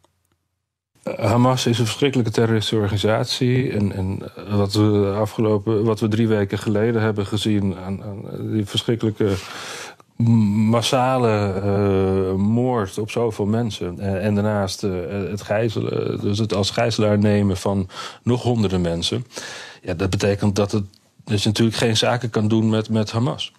[1.02, 3.72] Hamas is een verschrikkelijke terroristische organisatie.
[3.72, 4.18] En, en
[4.50, 9.34] wat, we afgelopen, wat we drie weken geleden hebben gezien aan, aan die verschrikkelijke
[10.16, 13.96] massale uh, moord op zoveel mensen.
[13.98, 14.92] Uh, en daarnaast uh,
[15.30, 17.88] het gijzelen, dus het als gijzelaar nemen van
[18.22, 19.26] nog honderden mensen.
[19.82, 20.84] Ja, dat betekent dat het
[21.24, 23.52] dus natuurlijk geen zaken kan doen met, met Hamas.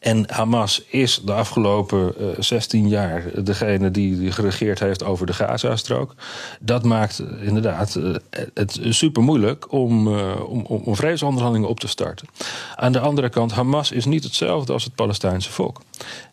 [0.00, 6.14] En Hamas is de afgelopen uh, 16 jaar degene die, geregeerd heeft over de Gazastrook.
[6.60, 8.14] Dat maakt inderdaad uh,
[8.54, 12.28] het super moeilijk om, om, om vredesonderhandelingen op te starten.
[12.76, 15.80] Aan de andere kant, Hamas is niet hetzelfde als het Palestijnse volk.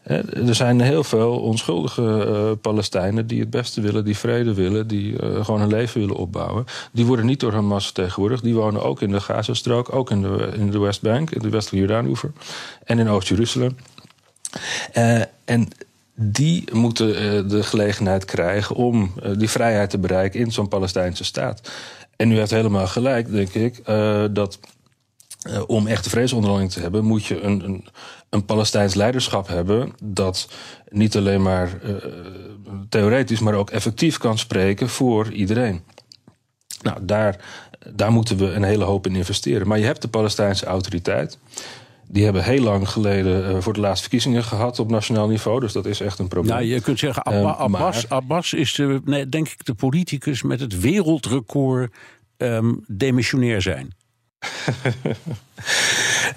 [0.05, 5.23] Er zijn heel veel onschuldige uh, Palestijnen die het beste willen, die vrede willen, die
[5.23, 6.65] uh, gewoon een leven willen opbouwen.
[6.91, 8.43] Die worden niet door Hamas vertegenwoordigd.
[8.43, 11.87] Die wonen ook in de Gazastrook, ook in de, in de Westbank, in de westelijke
[11.87, 12.31] Jordaanoever
[12.83, 13.75] en in Oost-Jeruzalem.
[14.97, 15.67] Uh, en
[16.15, 17.07] die moeten
[17.49, 21.71] de gelegenheid krijgen om die vrijheid te bereiken in zo'n Palestijnse staat.
[22.15, 23.85] En u heeft helemaal gelijk, denk ik,
[24.31, 24.59] dat
[25.49, 27.85] uh, om echte vredesonderhandeling te hebben, moet je een, een,
[28.29, 30.49] een Palestijns leiderschap hebben dat
[30.89, 31.95] niet alleen maar uh,
[32.89, 35.81] theoretisch, maar ook effectief kan spreken voor iedereen.
[36.81, 37.45] Nou, daar,
[37.93, 39.67] daar moeten we een hele hoop in investeren.
[39.67, 41.37] Maar je hebt de Palestijnse autoriteit.
[42.07, 45.59] Die hebben heel lang geleden uh, voor de laatste verkiezingen gehad op nationaal niveau.
[45.59, 46.55] Dus dat is echt een probleem.
[46.55, 48.17] Ja, je kunt zeggen, Abba, Abbas, maar...
[48.17, 51.93] Abbas is de, nee, denk ik de politicus met het wereldrecord
[52.37, 53.93] um, demissionair zijn.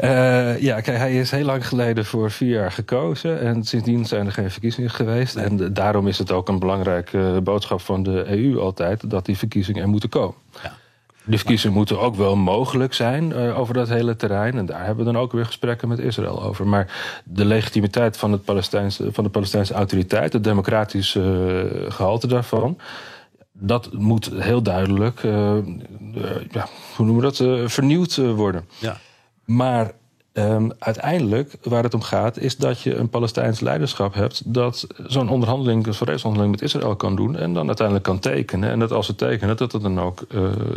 [0.00, 3.40] Uh, ja, kijk, hij is heel lang geleden voor vier jaar gekozen.
[3.40, 5.34] En sindsdien zijn er geen verkiezingen geweest.
[5.34, 5.44] Nee.
[5.44, 9.11] En daarom is het ook een belangrijke boodschap van de EU altijd...
[9.11, 10.37] dat die verkiezingen er moeten komen.
[10.62, 10.76] Ja.
[11.24, 11.87] Die verkiezingen maar...
[11.87, 14.58] moeten ook wel mogelijk zijn uh, over dat hele terrein.
[14.58, 16.66] En daar hebben we dan ook weer gesprekken met Israël over.
[16.66, 20.32] Maar de legitimiteit van, het Palestijnse, van de Palestijnse autoriteit...
[20.32, 22.78] het democratische uh, gehalte daarvan
[23.59, 25.57] dat moet heel duidelijk, uh,
[26.51, 28.68] ja, hoe noemen we dat, uh, vernieuwd worden.
[28.79, 28.97] Ja.
[29.44, 29.92] Maar
[30.33, 35.29] um, uiteindelijk, waar het om gaat, is dat je een Palestijns leiderschap hebt dat zo'n
[35.29, 38.71] onderhandeling, zo'n vredesonderhandeling met Israël kan doen en dan uiteindelijk kan tekenen.
[38.71, 40.25] En dat als ze tekenen, dat het dan ook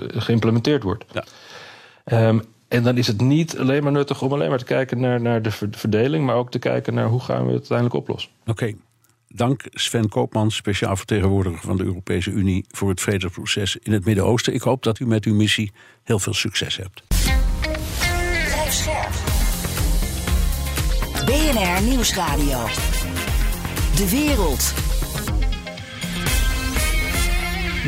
[0.08, 1.06] geïmplementeerd wordt.
[1.12, 1.24] Ja.
[2.28, 5.22] Um, en dan is het niet alleen maar nuttig om alleen maar te kijken naar,
[5.22, 8.32] naar de verdeling, maar ook te kijken naar hoe gaan we het uiteindelijk oplossen.
[8.46, 8.74] Oké.
[9.34, 14.54] Dank Sven Koopmans, speciaal vertegenwoordiger van de Europese Unie voor het vredesproces in het Midden-Oosten.
[14.54, 15.72] Ik hoop dat u met uw missie
[16.04, 17.04] heel veel succes hebt.
[21.26, 22.66] BNR Nieuwsradio.
[23.96, 24.91] De wereld.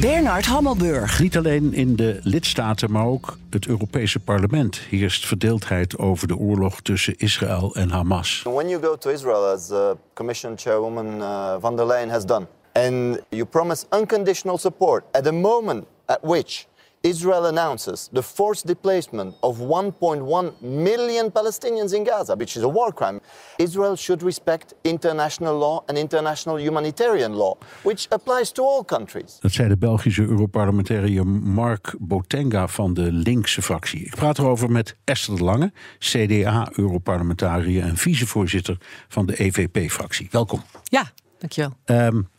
[0.01, 1.19] Bernard Hammelburg.
[1.19, 6.81] Niet alleen in de lidstaten, maar ook het Europese parlement heerst verdeeldheid over de oorlog
[6.81, 8.41] tussen Israël en Hamas.
[8.43, 12.47] When you go to Israel, as uh, Commission Chairwoman uh, van der Leyen has done,
[12.71, 16.67] and you promise unconditional support at the moment at which
[17.05, 22.93] Israel announces the forced displacement of 1.1 million Palestinians in Gaza, which is a war
[22.93, 23.19] crime.
[23.57, 29.37] Israel should respect international law and international humanitarian law, which applies to all countries.
[29.39, 34.05] Dat zei de Belgische Europarlementariër Mark Botenga van de linkse fractie.
[34.05, 40.27] Ik praat erover met Esther de Lange, CDA-Europarlementariër en vicevoorzitter van de EVP-fractie.
[40.31, 40.61] Welkom.
[40.83, 41.73] Ja, dankjewel.
[41.85, 42.31] Um,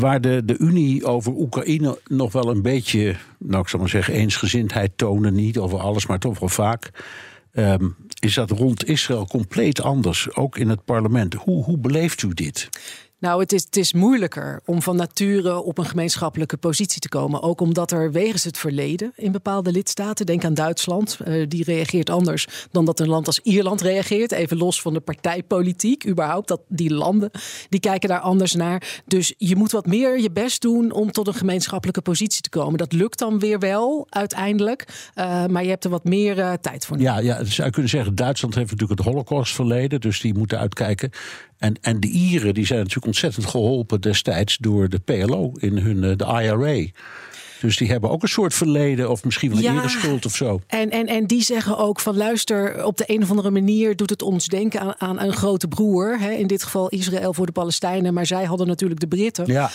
[0.00, 4.14] waar de, de Unie over Oekraïne nog wel een beetje, nou ik zal maar zeggen,
[4.14, 6.90] eensgezindheid tonen, niet over alles, maar toch wel vaak.
[7.52, 11.34] Um, is dat rond Israël compleet anders, ook in het parlement.
[11.34, 12.68] Hoe, hoe beleeft u dit?
[13.18, 17.42] Nou, het is, het is moeilijker om van nature op een gemeenschappelijke positie te komen.
[17.42, 22.10] Ook omdat er wegens het verleden in bepaalde lidstaten, denk aan Duitsland, uh, die reageert
[22.10, 24.32] anders dan dat een land als Ierland reageert.
[24.32, 26.48] Even los van de partijpolitiek, überhaupt.
[26.48, 27.30] Dat die landen
[27.68, 29.02] die kijken daar anders naar.
[29.06, 32.78] Dus je moet wat meer je best doen om tot een gemeenschappelijke positie te komen.
[32.78, 36.86] Dat lukt dan weer wel uiteindelijk, uh, maar je hebt er wat meer uh, tijd
[36.86, 36.98] voor.
[36.98, 40.58] Ja, ja, zou je kunnen zeggen, Duitsland heeft natuurlijk het Holocaust verleden, dus die moeten
[40.58, 41.10] uitkijken.
[41.66, 46.16] En, en de Ieren die zijn natuurlijk ontzettend geholpen destijds door de PLO in hun
[46.16, 46.86] de IRA.
[47.60, 49.82] Dus die hebben ook een soort verleden of misschien wel Ja.
[49.82, 50.60] een schuld of zo.
[50.66, 54.10] En, en, en die zeggen ook van luister, op de een of andere manier doet
[54.10, 56.18] het ons denken aan, aan een grote broer.
[56.20, 56.30] Hè?
[56.30, 59.46] In dit geval Israël voor de Palestijnen, maar zij hadden natuurlijk de Britten.
[59.46, 59.70] Ja.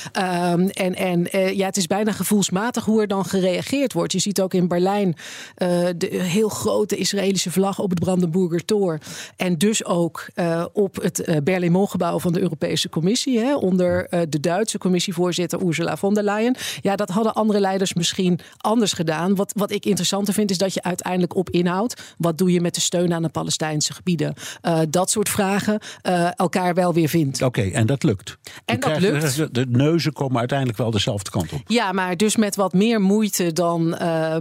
[0.54, 4.12] Um, en en uh, ja, het is bijna gevoelsmatig hoe er dan gereageerd wordt.
[4.12, 5.68] Je ziet ook in Berlijn uh,
[5.98, 9.00] de heel grote Israëlische vlag op het Brandenburger Tor.
[9.36, 13.40] En dus ook uh, op het Berlaymont-gebouw van de Europese Commissie.
[13.40, 13.56] Hè?
[13.56, 16.56] Onder de Duitse commissievoorzitter Ursula von der Leyen.
[16.82, 19.36] Ja, dat hadden andere leiders misschien anders gedaan.
[19.36, 22.02] Wat, wat ik interessanter vind, is dat je uiteindelijk op inhoud.
[22.18, 24.34] Wat doe je met de steun aan de Palestijnse gebieden?
[24.62, 27.42] Uh, dat soort vragen uh, elkaar wel weer vindt.
[27.42, 28.38] Oké, okay, en dat lukt.
[28.66, 29.56] En dat lukt.
[29.56, 31.62] De neuzen komen uiteindelijk wel dezelfde kant op.
[31.66, 34.38] Ja, maar dus met wat meer moeite dan uh,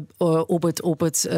[0.47, 1.29] op, het, op, het,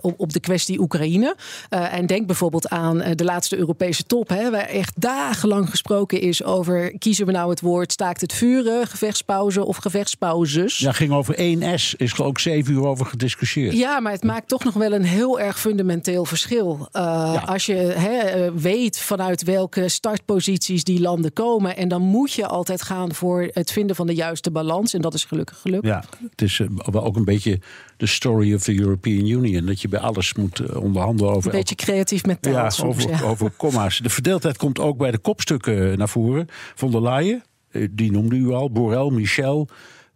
[0.00, 1.36] op, op de kwestie Oekraïne.
[1.68, 6.98] en denk bijvoorbeeld aan de laatste Europese top, hè, waar echt dagenlang gesproken is over
[6.98, 10.78] kiezen we nou het woord staakt het vuren, gevechtspauze of gevechtspauzes.
[10.78, 13.76] Ja, ging over 1S is er ook zeven uur over gediscussieerd.
[13.76, 16.78] Ja, maar het maakt toch nog wel een heel erg fundamenteel verschil.
[16.80, 17.02] Uh,
[17.34, 17.42] ja.
[17.46, 21.76] Als je he, weet vanuit welke startposities die landen komen.
[21.76, 24.94] En dan moet je altijd gaan voor het vinden van de juiste balans.
[24.94, 25.86] En dat is gelukkig gelukt.
[25.86, 27.60] Ja, het is uh, wel ook een beetje
[27.96, 29.66] de story of the European Union.
[29.66, 31.50] Dat je bij alles moet onderhandelen over.
[31.50, 32.52] Een beetje creatief met taal.
[32.52, 33.22] Ja, soms, over, ja.
[33.22, 33.98] over komma's.
[33.98, 36.46] De verdeeldheid komt ook bij de kopstukken naar voren.
[36.74, 37.42] Von der Leyen,
[37.90, 38.70] die noemde u al.
[38.70, 39.68] Borrell, Michel.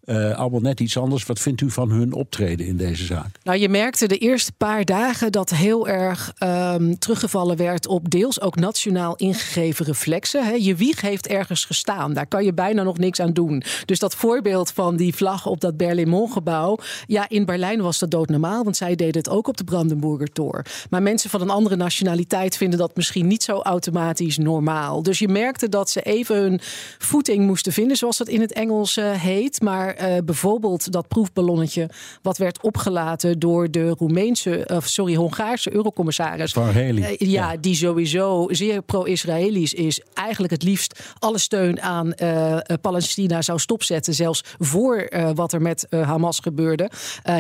[0.05, 1.27] Uh, allemaal net iets anders.
[1.27, 3.39] Wat vindt u van hun optreden in deze zaak?
[3.43, 8.41] Nou, je merkte de eerste paar dagen dat heel erg um, teruggevallen werd op deels
[8.41, 10.45] ook nationaal ingegeven reflexen.
[10.45, 12.13] He, je wieg heeft ergens gestaan.
[12.13, 13.63] Daar kan je bijna nog niks aan doen.
[13.85, 16.79] Dus dat voorbeeld van die vlag op dat Berlaymont-gebouw.
[17.07, 20.65] Ja, in Berlijn was dat doodnormaal, want zij deden het ook op de Brandenburger Tor.
[20.91, 25.03] Maar mensen van een andere nationaliteit vinden dat misschien niet zo automatisch normaal.
[25.03, 26.61] Dus je merkte dat ze even hun
[26.99, 29.61] voeting moesten vinden, zoals dat in het Engels uh, heet.
[29.61, 31.89] Maar uh, bijvoorbeeld dat proefballonnetje
[32.23, 36.55] wat werd opgelaten door de Roemeense, uh, sorry, Hongaarse eurocommissaris.
[36.55, 40.03] Uh, ja, ja, die sowieso zeer pro-Israëlisch is.
[40.15, 45.87] Eigenlijk het liefst alle steun aan uh, Palestina zou stopzetten, zelfs voor wat er met
[45.91, 46.91] Hamas gebeurde.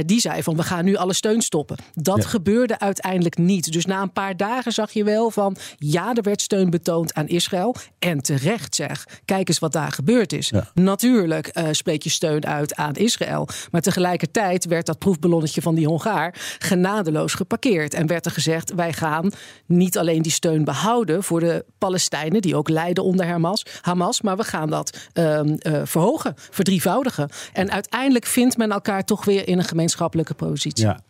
[0.06, 1.76] die zei van we gaan nu alle steun stoppen.
[1.94, 2.28] Dat ja.
[2.28, 3.72] gebeurde uiteindelijk niet.
[3.72, 7.28] Dus na een paar dagen zag je wel van ja, er werd steun betoond aan
[7.28, 7.74] Israël.
[7.98, 10.48] En terecht zeg, kijk eens wat daar gebeurd is.
[10.48, 10.70] Ja.
[10.74, 13.48] Natuurlijk spreek je steun uit aan Israël.
[13.70, 17.94] Maar tegelijkertijd werd dat proefballonnetje van die Hongaar genadeloos geparkeerd.
[17.94, 19.32] En werd er gezegd: wij gaan
[19.66, 24.36] niet alleen die steun behouden voor de Palestijnen, die ook lijden onder Hamas, Hamas maar
[24.36, 27.28] we gaan dat um, uh, verhogen, verdrievoudigen.
[27.52, 30.84] En uiteindelijk vindt men elkaar toch weer in een gemeenschappelijke positie.
[30.84, 31.00] Ja.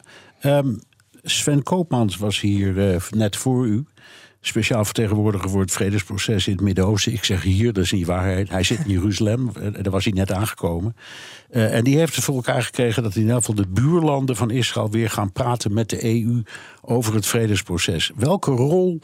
[0.58, 0.80] Um,
[1.22, 3.84] Sven Koopmans was hier uh, net voor u
[4.46, 7.12] speciaal vertegenwoordiger voor het vredesproces in het Midden-Oosten.
[7.12, 8.48] Ik zeg hier, dat is niet waarheid.
[8.48, 9.52] Hij zit in Jeruzalem,
[9.82, 10.96] daar was hij net aangekomen.
[11.50, 14.90] Uh, en die heeft voor elkaar gekregen dat in ieder geval de buurlanden van Israël
[14.90, 16.42] weer gaan praten met de EU
[16.80, 18.10] over het vredesproces.
[18.16, 19.00] Welke rol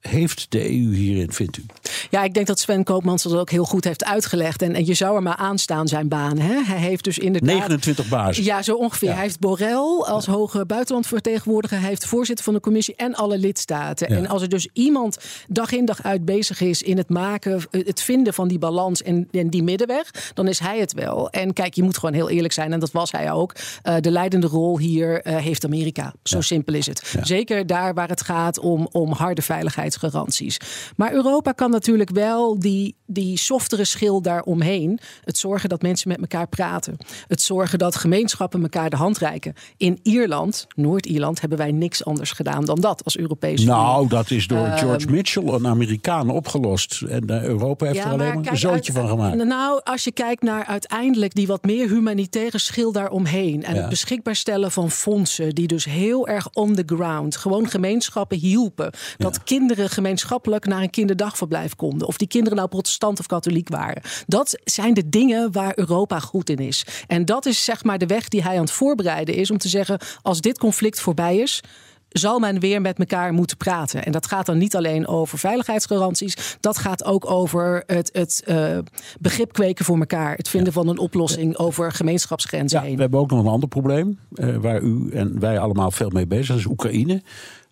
[0.00, 1.64] heeft de EU hierin, vindt u?
[2.10, 4.62] Ja, ik denk dat Sven Koopmans dat ook heel goed heeft uitgelegd.
[4.62, 6.38] En, en je zou er maar aanstaan zijn baan.
[6.38, 6.62] Hè?
[6.62, 7.50] Hij heeft dus inderdaad...
[7.50, 8.44] 29 bazen.
[8.44, 9.12] Ja, zo ongeveer.
[9.12, 10.32] Hij heeft Borrell als ja.
[10.32, 11.78] hoge buitenlandvertegenwoordiger.
[11.78, 14.12] Hij heeft voorzitter van de commissie en alle lidstaten.
[14.12, 14.16] Ja.
[14.16, 18.02] En als er dus iemand dag in dag uit bezig is in het maken, het
[18.02, 21.30] vinden van die balans en, en die middenweg, dan is hij het wel.
[21.30, 22.72] En kijk, je moet gewoon heel eerlijk zijn.
[22.72, 23.54] En dat was hij ook.
[23.82, 26.14] Uh, de leidende rol hier uh, heeft Amerika.
[26.22, 27.14] Zo simpel is het.
[27.22, 29.42] Zeker daar waar het gaat om, om harde
[29.92, 30.60] veiligheidsgaranties.
[30.96, 34.98] Maar Europa kan natuurlijk wel die, die softere schil daaromheen.
[35.24, 36.96] Het zorgen dat mensen met elkaar praten.
[37.26, 39.54] Het zorgen dat gemeenschappen elkaar de hand reiken.
[39.76, 44.08] In Ierland, Noord-Ierland, hebben wij niks anders gedaan dan dat als Europese Nou, Unie.
[44.08, 47.02] dat is door uh, George Mitchell, een Amerikaan, opgelost.
[47.02, 49.44] En uh, Europa heeft ja, er alleen maar een zootje uit, van gemaakt.
[49.44, 53.64] Nou, als je kijkt naar uiteindelijk die wat meer humanitaire schil daaromheen.
[53.64, 53.80] En ja.
[53.80, 57.36] het beschikbaar stellen van fondsen die dus heel erg on the ground.
[57.36, 58.90] Gewoon gemeenschappen hielpen.
[59.16, 59.42] Dat ja.
[59.44, 62.08] kinderen gemeenschappelijk naar een kinderdagverblijf konden.
[62.08, 64.02] Of die kinderen nou protestant of katholiek waren.
[64.26, 66.86] Dat zijn de dingen waar Europa goed in is.
[67.06, 69.68] En dat is zeg maar de weg die hij aan het voorbereiden is om te
[69.68, 71.62] zeggen: als dit conflict voorbij is
[72.08, 74.04] zal men weer met elkaar moeten praten.
[74.04, 76.56] En dat gaat dan niet alleen over veiligheidsgaranties.
[76.60, 78.78] Dat gaat ook over het, het uh,
[79.20, 80.36] begrip kweken voor elkaar.
[80.36, 80.80] Het vinden ja.
[80.80, 82.94] van een oplossing over gemeenschapsgrenzen ja, heen.
[82.94, 84.18] We hebben ook nog een ander probleem.
[84.34, 86.58] Uh, waar u en wij allemaal veel mee bezig zijn.
[86.58, 87.22] Is Oekraïne.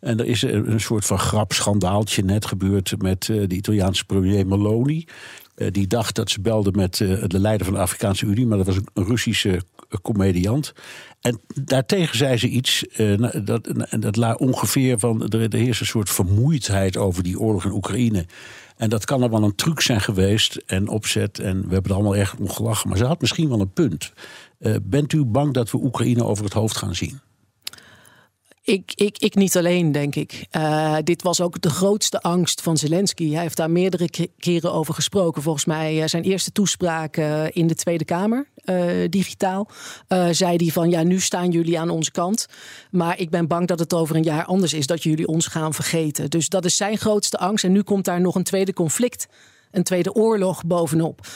[0.01, 5.07] En er is een soort van grapschandaaltje net gebeurd met uh, de Italiaanse premier Meloni.
[5.57, 8.57] Uh, die dacht dat ze belde met uh, de leider van de Afrikaanse Unie, maar
[8.57, 9.63] dat was een Russische
[10.03, 10.73] comediant.
[11.21, 12.85] En daartegen zei ze iets,
[13.45, 18.27] dat, dat ongeveer van, er, er heerst een soort vermoeidheid over die oorlog in Oekraïne.
[18.77, 21.39] En dat kan er wel een truc zijn geweest en opzet.
[21.39, 22.89] En we hebben er allemaal echt om gelachen.
[22.89, 24.13] Maar ze had misschien wel een punt.
[24.83, 27.21] Bent u bang dat we Oekraïne over het hoofd gaan zien?
[28.67, 30.47] Ik, ik, ik niet alleen, denk ik.
[30.57, 33.33] Uh, dit was ook de grootste angst van Zelensky.
[33.33, 35.43] Hij heeft daar meerdere keren over gesproken.
[35.43, 38.49] Volgens mij uh, zijn eerste toespraak uh, in de Tweede Kamer,
[39.11, 39.69] digitaal.
[40.31, 42.47] zei hij van, ja, nu staan jullie aan onze kant.
[42.91, 44.87] Maar ik ben bang dat het over een jaar anders is.
[44.87, 46.31] Dat jullie ons gaan vergeten.
[46.31, 47.65] Dus dat is zijn grootste angst.
[47.65, 49.27] En nu komt daar nog een tweede conflict
[49.77, 51.27] een tweede oorlog bovenop.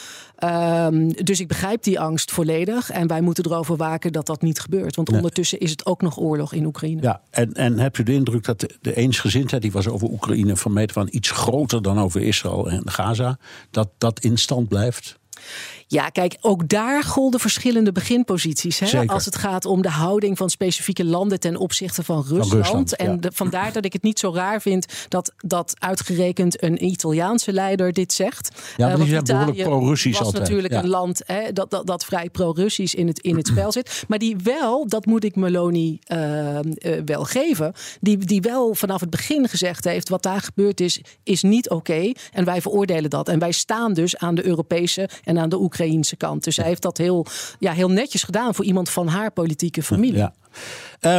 [0.43, 2.89] Um, dus ik begrijp die angst volledig.
[2.89, 4.95] En wij moeten erover waken dat dat niet gebeurt.
[4.95, 7.01] Want ondertussen is het ook nog oorlog in Oekraïne.
[7.01, 9.61] Ja, en, en hebt u de indruk dat de, de eensgezindheid...
[9.61, 13.37] die was over Oekraïne van meter van iets groter dan over Israël en Gaza...
[13.71, 15.19] dat dat in stand blijft?
[15.91, 18.79] Ja, kijk, ook daar golden verschillende beginposities.
[18.79, 19.05] Hè?
[19.05, 22.47] Als het gaat om de houding van specifieke landen ten opzichte van Rusland.
[22.47, 23.17] Van Rusland en ja.
[23.17, 27.93] de, vandaar dat ik het niet zo raar vind dat, dat uitgerekend een Italiaanse leider
[27.93, 28.61] dit zegt.
[28.77, 30.43] Ja, maar uh, behoorlijk pro-Russisch was altijd.
[30.43, 30.83] natuurlijk ja.
[30.83, 34.03] een land hè, dat, dat, dat vrij pro-Russisch in het, in het spel zit.
[34.07, 38.99] Maar die wel, dat moet ik Meloni uh, uh, wel geven, die, die wel vanaf
[38.99, 41.79] het begin gezegd heeft: wat daar gebeurd is, is niet oké.
[41.91, 43.29] Okay, en wij veroordelen dat.
[43.29, 45.79] En wij staan dus aan de Europese en aan de Oekraïnse
[46.17, 46.43] kant.
[46.43, 47.25] Dus hij heeft dat heel,
[47.59, 50.17] ja, heel netjes gedaan voor iemand van haar politieke familie.
[50.17, 50.33] Ja.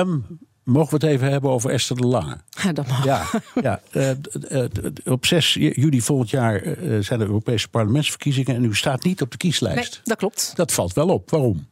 [0.01, 2.37] Um, mogen we het even hebben over Esther de Lange?
[2.63, 3.05] Ja, dat mag.
[3.05, 3.27] Ja,
[3.63, 3.81] ja.
[3.93, 4.11] Uh,
[4.51, 4.65] uh,
[5.05, 9.31] op 6 juli volgend jaar uh, zijn er Europese parlementsverkiezingen en u staat niet op
[9.31, 9.93] de kieslijst.
[9.93, 10.53] Nee, dat klopt.
[10.55, 11.31] Dat valt wel op.
[11.31, 11.67] Waarom?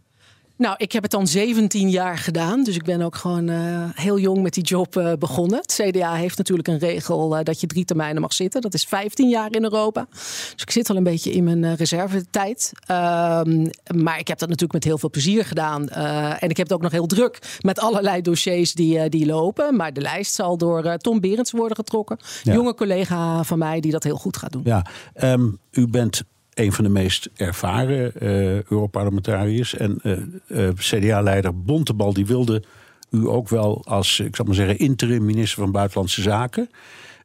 [0.60, 2.64] Nou, ik heb het dan 17 jaar gedaan.
[2.64, 5.58] Dus ik ben ook gewoon uh, heel jong met die job uh, begonnen.
[5.58, 8.60] Het CDA heeft natuurlijk een regel uh, dat je drie termijnen mag zitten.
[8.60, 10.06] Dat is 15 jaar in Europa.
[10.10, 12.72] Dus ik zit al een beetje in mijn reservetijd.
[12.90, 15.88] Um, maar ik heb dat natuurlijk met heel veel plezier gedaan.
[15.88, 19.76] en ik heb het ook nog heel druk met allerlei dossiers die, die lopen.
[19.76, 22.18] Maar de lijst zal door Tom Berends worden getrokken.
[22.42, 22.52] Ja.
[22.52, 24.62] Jonge collega van mij die dat heel goed gaat doen.
[24.64, 24.86] Ja,
[25.22, 26.22] um, u bent
[26.54, 29.74] een van de meest ervaren uh, Europarlementariërs.
[29.74, 32.62] En uh, uh, CDA-leider Bontebal die wilde
[33.10, 36.70] u ook wel als, ik zal maar zeggen, interim minister van Buitenlandse Zaken.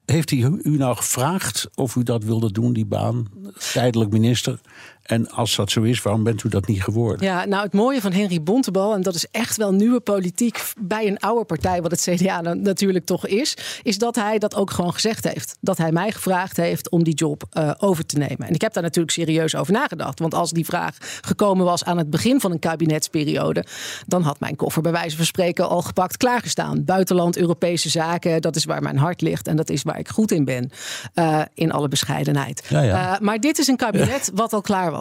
[0.06, 3.28] Heeft hij u nou gevraagd of u dat wilde doen, die baan,
[3.74, 4.60] tijdelijk minister?
[5.06, 7.28] En als dat zo is, waarom bent u dat niet geworden?
[7.28, 11.08] Ja, nou het mooie van Henry Bontebal, en dat is echt wel nieuwe politiek bij
[11.08, 14.72] een oude partij, wat het CDA dan natuurlijk toch is, is dat hij dat ook
[14.72, 15.58] gewoon gezegd heeft.
[15.62, 18.48] Dat hij mij gevraagd heeft om die job eh, over te nemen.
[18.48, 20.20] En ik heb daar natuurlijk serieus over nagedacht.
[20.20, 23.66] Want als die vraag gekomen was aan het begin van een kabinetsperiode,
[24.08, 26.86] dan had mijn koffer bij wijze van spreken al gepakt klaargestaan.
[26.86, 30.32] Buitenland, Europese zaken, dat is waar mijn hart ligt en dat is waar ik goed
[30.32, 30.72] in ben.
[31.16, 32.64] Uh, in alle bescheidenheid.
[32.70, 33.14] Ja, ja.
[33.14, 34.95] Uh, maar dit is een kabinet wat al klaar was.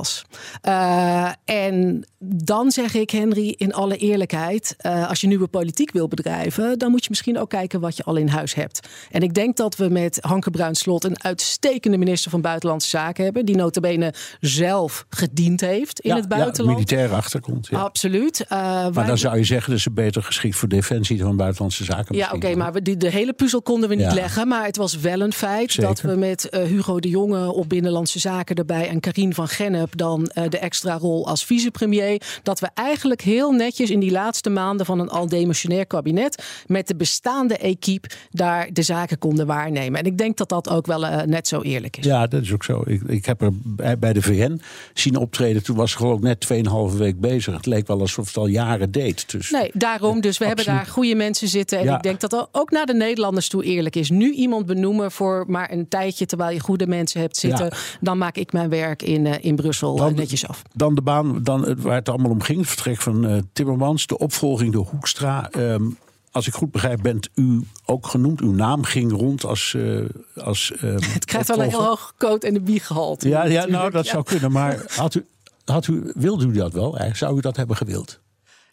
[0.63, 4.77] Uh, en dan zeg ik, Henry, in alle eerlijkheid,
[5.09, 8.17] als je nieuwe politiek wil bedrijven, dan moet je misschien ook kijken wat je al
[8.17, 8.89] in huis hebt.
[9.11, 13.25] En ik denk dat we met Hanke Bruin Slot een uitstekende minister van Buitenlandse Zaken
[13.25, 16.69] hebben, die notabene zelf gediend heeft in ja, het buitenland.
[16.69, 17.67] Ja, militaire achtergrond.
[17.67, 17.79] Ja.
[17.79, 18.47] Absoluut.
[18.49, 19.07] maar wij...
[19.07, 22.17] dan zou je zeggen dat ze beter geschikt voor defensie dan buitenlandse zaken.
[22.17, 24.49] Ja, oké, okay, maar we, die, de hele puzzel konden we niet leggen.
[24.49, 25.89] Maar het was wel een feit Zeker.
[25.89, 29.49] dat we met Hugo de Jonge op Binnenlandse Zaken erbij en Karine van
[29.97, 32.23] Dan uh, de extra rol als vicepremier.
[32.43, 36.87] Dat we eigenlijk heel netjes in die laatste maanden van een al demissionair kabinet met
[36.89, 40.01] de bestaande equipe daar de zaken konden waarnemen.
[40.01, 42.05] En ik denk dat dat ook wel uh, net zo eerlijk is.
[42.05, 42.83] Ja, dat is ook zo.
[42.87, 44.61] Ik, ik heb er bij, bij de VN
[44.95, 45.63] zien optreden.
[45.63, 46.47] Toen was ze gewoon net
[46.93, 47.55] 2,5 week bezig.
[47.55, 49.31] Het leek wel alsof het al jaren deed.
[49.31, 50.21] Dus, nee, daarom.
[50.21, 51.79] Dus we hebben daar goede mensen zitten.
[51.79, 51.97] En Ja.
[51.97, 54.11] ik denk dat dat ook naar de Nederlanders toe eerlijk is.
[54.11, 57.65] Nu iemand benoemen voor maar een tijdje terwijl je goede mensen hebt zitten.
[57.65, 57.77] Ja.
[58.01, 60.63] Dan maak ik mijn werk in, uh, in Brussel Dan- uh, netjes af.
[60.75, 62.59] Dan de baan dan, waar het allemaal om ging.
[62.59, 64.07] Het vertrek van eh, Timmermans.
[64.07, 65.51] De opvolging door Hoekstra.
[65.51, 65.83] Ehm,
[66.31, 68.41] als ik goed begrijp, bent u ook genoemd.
[68.41, 69.75] Uw naam ging rond als.
[69.75, 69.99] eh,
[70.45, 73.29] als ehm, Het krijgt wel een heel hoog coat en de biegehalte.
[73.29, 74.11] Ja, ja nou, dat Ja.
[74.13, 74.53] zou kunnen.
[74.53, 75.27] Maar had u,
[75.65, 76.85] had u, wilde u dat wel?
[76.87, 78.19] Eigenlijk Zou u dat hebben gewild?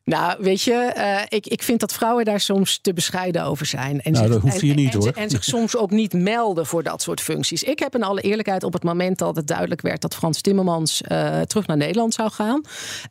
[0.06, 4.02] Nou, weet je, eh, ik, ik vind dat vrouwen daar soms te bescheiden over zijn.
[4.02, 5.12] En Nou, dat hoeft en- hier niet, en- hoor.
[5.16, 7.64] En zich soms ook niet melden voor dat soort functies.
[7.64, 11.02] Ik heb in alle eerlijkheid op het moment dat het duidelijk werd dat Frans Timmermans
[11.02, 12.62] eh, terug naar Nederland zou gaan,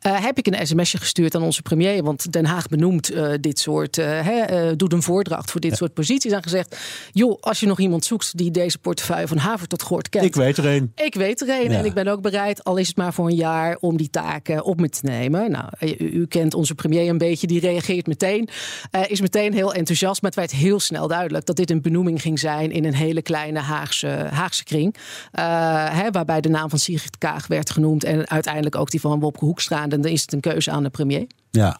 [0.01, 2.03] eh, heb ik een sms'je gestuurd aan onze premier.
[2.03, 3.11] Want Den Haag benoemt
[3.41, 6.31] dit soort, hè, doet een voordracht voor dit soort posities.
[6.31, 6.77] En gezegd,
[7.11, 10.25] joh, als je nog iemand zoekt die deze portefeuille van haver tot gort kent.
[10.25, 10.91] Ik weet er een.
[10.95, 11.77] Ik weet er een Ja.
[11.77, 14.63] en ik ben ook bereid, al is het maar voor een jaar, om die taken
[14.63, 15.51] op me te nemen.
[15.51, 18.49] Nou, u, u kent onze premier een beetje, die reageert meteen,
[18.91, 20.21] eh, is meteen heel enthousiast.
[20.21, 23.21] Maar het werd heel snel duidelijk dat dit een benoeming ging zijn in een hele
[23.21, 24.95] kleine Haagse, Haagse kring.
[25.31, 25.43] Eh,
[25.89, 29.45] hè, waarbij de naam van Sigrid Kaag werd genoemd en uiteindelijk ook die van Wopke
[29.45, 29.83] Hoekstra.
[29.83, 31.27] En dan is het een keuze aan de premier.
[31.51, 31.79] Ja,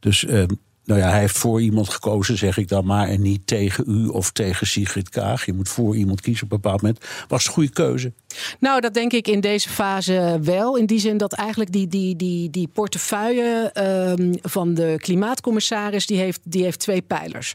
[0.00, 0.48] dus ehm,
[0.84, 3.08] nou ja, hij heeft voor iemand gekozen, zeg ik dan maar.
[3.08, 5.46] En niet tegen u of tegen Sigrid Kaag.
[5.46, 7.04] Je moet voor iemand kiezen op een bepaald moment.
[7.28, 8.12] Was een goede keuze?
[8.58, 10.76] Nou, dat denk ik in deze fase wel.
[10.76, 16.06] In die zin dat eigenlijk die, die, die, die portefeuille ehm, van de klimaatcommissaris...
[16.06, 17.52] die heeft, die heeft twee pijlers.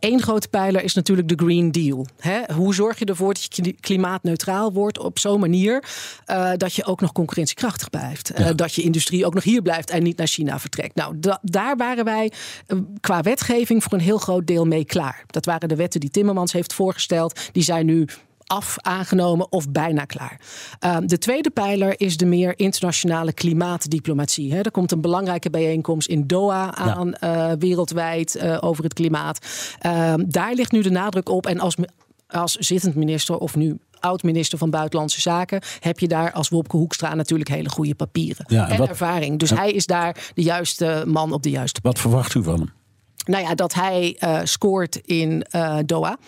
[0.00, 2.06] Eén grote pijler is natuurlijk de Green Deal.
[2.18, 2.40] Hè?
[2.54, 5.84] Hoe zorg je ervoor dat je kli- klimaatneutraal wordt op zo'n manier...
[6.24, 8.30] eh, dat je ook nog concurrentiekrachtig blijft.
[8.30, 10.94] Eh, dat je industrie ook nog hier blijft en niet naar China vertrekt.
[10.94, 12.32] Nou, da- daar waren wij
[12.66, 15.24] eh, qua wetgeving voor een heel groot deel mee klaar.
[15.26, 17.40] Dat waren de wetten die Timmermans heeft voorgesteld.
[17.52, 18.06] Die zijn nu
[18.50, 20.40] af, aangenomen of bijna klaar.
[20.84, 24.54] Uh, de tweede pijler is de meer internationale klimaatdiplomatie.
[24.56, 29.46] Er komt een belangrijke bijeenkomst in Doha aan, uh, wereldwijd uh, over het klimaat.
[29.86, 31.46] Uh, daar ligt nu de nadruk op.
[31.46, 31.74] En als,
[32.28, 37.14] als zittend minister of nu oud-minister van Buitenlandse Zaken, heb je daar als Wopke Hoekstra
[37.14, 39.38] natuurlijk hele goede papieren Ja, en en wat- ervaring.
[39.38, 42.58] Dus en- hij is daar de juiste man op de juiste Wat verwacht u van
[42.58, 42.70] hem?
[43.30, 46.18] Nou ja, dat hij uh, scoort in uh, Doha.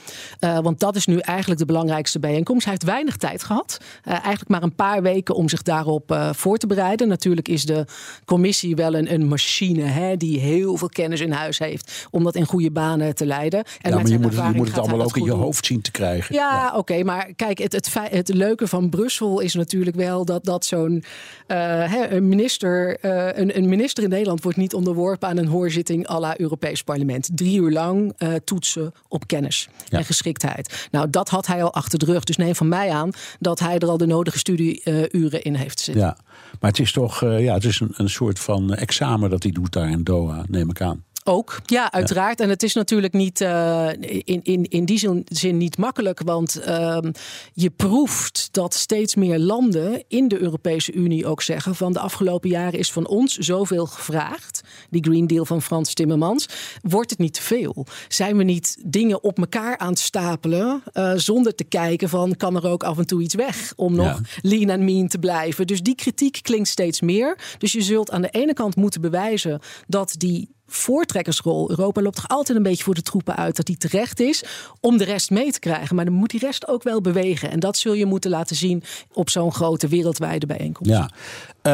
[0.40, 2.64] Uh, want dat is nu eigenlijk de belangrijkste bijeenkomst.
[2.64, 3.78] Hij heeft weinig tijd gehad.
[4.04, 7.08] Eigenlijk maar een paar weken om zich daarop voor te bereiden.
[7.08, 7.86] Natuurlijk is de
[8.24, 12.34] commissie wel een, een machine hè, die heel veel kennis in huis heeft om dat
[12.34, 13.64] in goede banen te leiden.
[13.80, 15.40] En ja, maar je moet, het, je moet het allemaal ook in je doen.
[15.40, 16.34] hoofd zien te krijgen.
[16.34, 21.04] Ja, oké, maar kijk, het, het, leuke van Brussel is natuurlijk wel dat, dat zo'n
[21.46, 26.18] eh, minister, eh, een, een minister in Nederland wordt niet onderworpen aan een hoorzitting à
[26.18, 26.91] la Europees Parlement.
[27.34, 29.98] Drie uur lang eh, toetsen op kennis Ja.
[29.98, 30.88] en geschiktheid.
[30.90, 32.24] Nou, dat had hij al achter de rug.
[32.24, 36.04] Dus neem van mij aan dat hij er al de nodige studieuren in heeft zitten.
[36.04, 36.16] Ja,
[36.60, 39.52] maar het is toch eh, ja, het is een, een soort van examen dat hij
[39.52, 41.04] doet daar in Doha, neem ik aan.
[41.24, 42.40] Ook, ja, uiteraard.
[42.40, 43.88] En het is natuurlijk niet eh,
[44.24, 47.12] in, in, in die zin, zin niet makkelijk, want ehm,
[47.52, 52.48] je proeft dat steeds meer landen in de Europese Unie ook zeggen: van de afgelopen
[52.48, 54.60] jaren is van ons zoveel gevraagd,
[54.90, 56.48] die Green Deal van Frans Timmermans,
[56.82, 57.86] wordt het niet te veel?
[58.08, 62.56] Zijn we niet dingen op elkaar aan het stapelen eh, zonder te kijken van kan
[62.56, 64.20] er ook af en toe iets weg om nog Ja.
[64.42, 65.66] lean and mean te blijven?
[65.66, 67.38] Dus die kritiek klinkt steeds meer.
[67.58, 71.70] Dus je zult aan de ene kant moeten bewijzen dat die voortrekkersrol.
[71.70, 74.44] Europa loopt toch altijd een beetje voor de troepen uit dat die terecht is
[74.80, 75.96] om de rest mee te krijgen.
[75.96, 77.50] Maar dan moet die rest ook wel bewegen.
[77.50, 80.92] En dat zul je moeten laten zien op zo'n grote wereldwijde bijeenkomst.
[80.92, 81.10] Ja.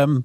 [0.03, 0.24] Um,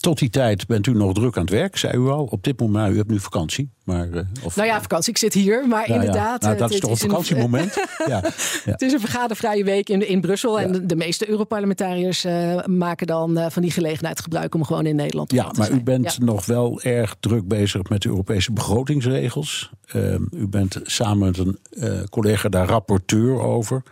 [0.00, 2.24] tot die tijd bent u nog druk aan het werk, zei u al.
[2.24, 3.70] Op dit moment, u hebt nu vakantie.
[3.84, 5.10] Maar, uh, of, nou ja, vakantie.
[5.10, 6.42] Ik zit hier, maar nou inderdaad.
[6.42, 6.48] Ja.
[6.48, 7.74] Nou, dat het, is toch een vakantiemoment?
[8.06, 8.06] ja.
[8.06, 8.22] ja.
[8.64, 10.60] Het is een vergadervrije week in, in Brussel.
[10.60, 14.86] En de, de, meeste Europarlementariërs uh, maken dan uh, van die gelegenheid gebruik om gewoon
[14.86, 18.52] in Nederland te Ja, maar u bent nog wel erg druk bezig met de Europese
[18.52, 19.70] begrotingsregels.
[19.86, 23.82] Ehm, u bent samen met een collega daar rapporteur over.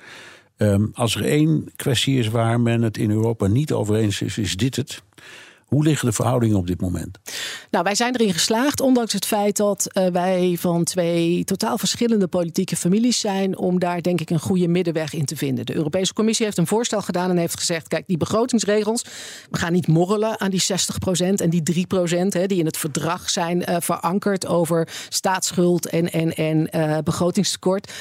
[0.57, 4.38] Um, als er één kwestie is waar men het in Europa niet over eens is,
[4.38, 5.03] is dit het.
[5.73, 7.18] Hoe liggen de verhoudingen op dit moment?
[7.70, 12.27] Nou, wij zijn erin geslaagd, ondanks het feit dat uh, wij van twee totaal verschillende
[12.27, 15.66] politieke families zijn, om daar denk ik een goede middenweg in te vinden.
[15.66, 19.05] De Europese Commissie heeft een voorstel gedaan en heeft gezegd: kijk, die begrotingsregels,
[19.51, 20.64] we gaan niet morrelen aan die 60%
[21.35, 26.35] en die 3% hè, die in het verdrag zijn uh, verankerd over staatsschuld en, en,
[26.35, 27.93] en uh, begrotingstekort.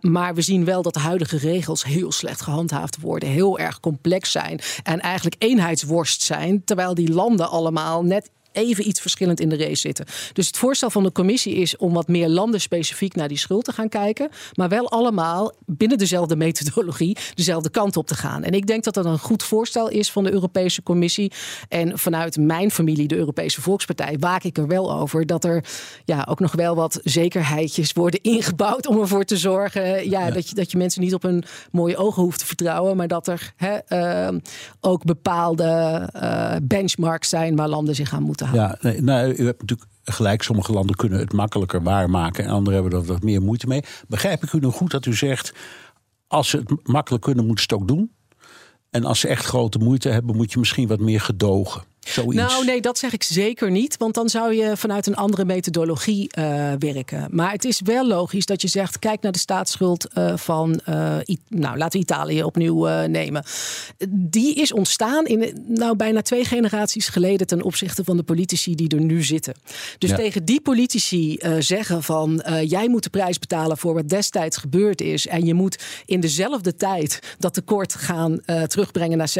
[0.00, 4.30] maar we zien wel dat de huidige regels heel slecht gehandhaafd worden, heel erg complex
[4.30, 9.56] zijn en eigenlijk eenheidsworst zijn, terwijl die landen allemaal net even iets verschillend in de
[9.56, 10.06] race zitten.
[10.32, 13.72] Dus het voorstel van de commissie is om wat meer landenspecifiek naar die schuld te
[13.72, 18.42] gaan kijken, maar wel allemaal binnen dezelfde methodologie dezelfde kant op te gaan.
[18.42, 21.32] En ik denk dat dat een goed voorstel is van de Europese Commissie.
[21.68, 25.64] En vanuit mijn familie, de Europese Volkspartij, waak ik er wel over dat er
[26.04, 30.30] ja, ook nog wel wat zekerheidjes worden ingebouwd om ervoor te zorgen ja, ja.
[30.30, 33.28] Dat, je, dat je mensen niet op hun mooie ogen hoeft te vertrouwen, maar dat
[33.28, 33.78] er hè,
[34.32, 34.38] uh,
[34.80, 39.60] ook bepaalde uh, benchmarks zijn waar landen zich aan moeten ja, nee, nou, u hebt
[39.60, 40.42] natuurlijk gelijk.
[40.42, 43.84] Sommige landen kunnen het makkelijker waarmaken en anderen hebben er wat meer moeite mee.
[44.08, 45.52] Begrijp ik u nog goed dat u zegt:
[46.26, 48.12] als ze het makkelijk kunnen, moeten ze het ook doen?
[48.90, 51.82] En als ze echt grote moeite hebben, moet je misschien wat meer gedogen.
[52.00, 52.34] Zoiets.
[52.34, 53.96] Nou, nee, dat zeg ik zeker niet.
[53.96, 56.44] Want dan zou je vanuit een andere methodologie uh,
[56.78, 57.28] werken.
[57.30, 61.16] Maar het is wel logisch dat je zegt: kijk naar de staatsschuld uh, van, uh,
[61.48, 63.44] nou, laten we Italië opnieuw nemen.
[64.08, 68.88] Die is ontstaan in nou, bijna twee generaties geleden ten opzichte van de politici die
[68.88, 69.54] er nu zitten.
[69.98, 70.16] Dus ja.
[70.16, 75.26] tegen die politici zeggen van jij moet de prijs betalen voor wat destijds gebeurd is.
[75.26, 79.32] En je moet in dezelfde tijd dat tekort gaan terugbrengen naar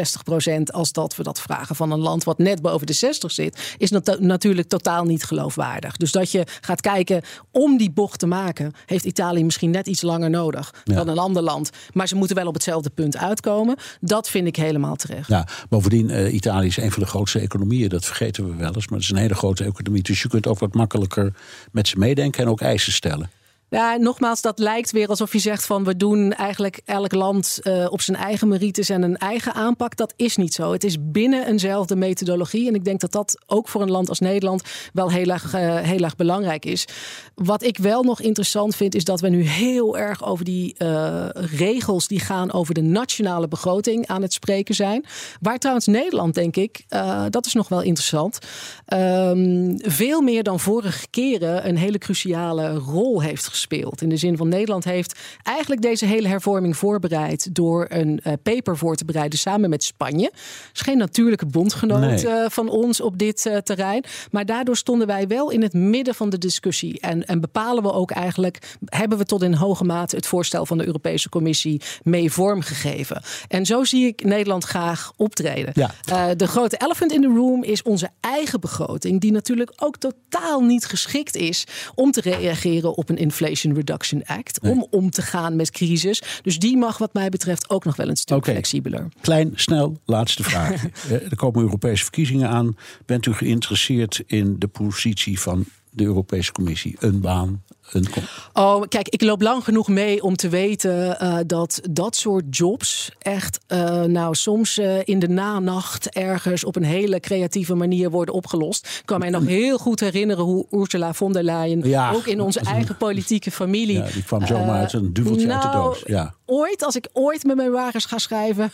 [0.59, 3.31] 60% als dat we dat vragen van een land wat net net boven de 60
[3.31, 5.97] zit, is dat natuurlijk totaal niet geloofwaardig.
[5.97, 7.21] Dus dat je gaat kijken
[7.51, 10.95] om die bocht te maken, heeft Italië misschien net iets langer nodig ja.
[10.95, 11.69] dan een ander land.
[11.93, 13.75] Maar ze moeten wel op hetzelfde punt uitkomen.
[13.99, 15.27] Dat vind ik helemaal terecht.
[15.27, 17.89] Ja, bovendien, uh, Italië is een van de grootste economieën.
[17.89, 18.87] Dat vergeten we wel eens.
[18.87, 20.03] Maar het is een hele grote economie.
[20.03, 21.33] Dus je kunt ook wat makkelijker
[21.71, 23.29] met ze meedenken en ook eisen stellen.
[23.73, 27.87] Ja, nogmaals, dat lijkt weer alsof je zegt van we doen eigenlijk elk land uh,
[27.89, 29.95] op zijn eigen merites en een eigen aanpak.
[29.95, 30.71] Dat is niet zo.
[30.71, 32.67] Het is binnen eenzelfde methodologie.
[32.67, 34.63] En ik denk dat dat ook voor een land als Nederland
[34.93, 36.87] wel heel erg, uh, heel erg belangrijk is.
[37.35, 41.25] Wat ik wel nog interessant vind, is dat we nu heel erg over die uh,
[41.33, 45.05] regels die gaan over de nationale begroting aan het spreken zijn.
[45.41, 46.85] Waar trouwens Nederland, denk ik,
[47.29, 48.39] dat is nog wel interessant,
[48.87, 54.01] um, veel meer dan vorige keren een hele cruciale rol heeft gespeeld gespeeld.
[54.01, 58.77] In de zin van Nederland heeft eigenlijk deze hele hervorming voorbereid door een uh, paper
[58.77, 60.25] voor te bereiden samen met Spanje.
[60.33, 62.25] Het is geen natuurlijke bondgenoot nee.
[62.25, 64.03] uh, van ons op dit uh, terrein.
[64.31, 66.99] Maar daardoor stonden wij wel in het midden van de discussie.
[66.99, 70.77] En, en bepalen we ook eigenlijk, hebben we tot in hoge mate het voorstel van
[70.77, 73.21] de Europese Commissie mee vormgegeven.
[73.47, 75.73] En zo zie ik Nederland graag optreden.
[75.73, 76.35] Ja.
[76.35, 80.85] de grote elephant in the room is onze eigen begroting, die natuurlijk ook totaal niet
[80.85, 84.61] geschikt is om te reageren op een inflatie Inflation Reduction Act.
[84.61, 84.71] Nee.
[84.71, 86.21] Om om te gaan met crisis.
[86.41, 88.53] Dus die mag wat mij betreft ook nog wel een stuk okay.
[88.53, 89.07] flexibeler.
[89.21, 90.83] Klein, snel, laatste vraag.
[91.29, 92.77] er komen Europese verkiezingen aan.
[93.05, 96.95] Bent u geïnteresseerd in de positie van de Europese Commissie?
[96.99, 97.63] Een baan,
[97.93, 98.07] een
[98.53, 103.11] Oh, kijk, ik loop lang genoeg mee om te weten uh, dat dat soort jobs
[103.19, 108.33] echt, uh, nou, soms uh, in de nanacht ergens op een hele creatieve manier worden
[108.33, 108.85] opgelost.
[108.85, 112.41] Ik kan mij nog heel goed herinneren hoe Ursula von der Leyen, ja, ook in
[112.41, 113.97] onze eigen politieke familie.
[113.97, 116.03] Ja, die kwam zomaar uit een duveltje nou, uit de doos.
[116.05, 116.33] Ja.
[116.45, 118.71] Ooit, als ik ooit met mijn wagens ga schrijven,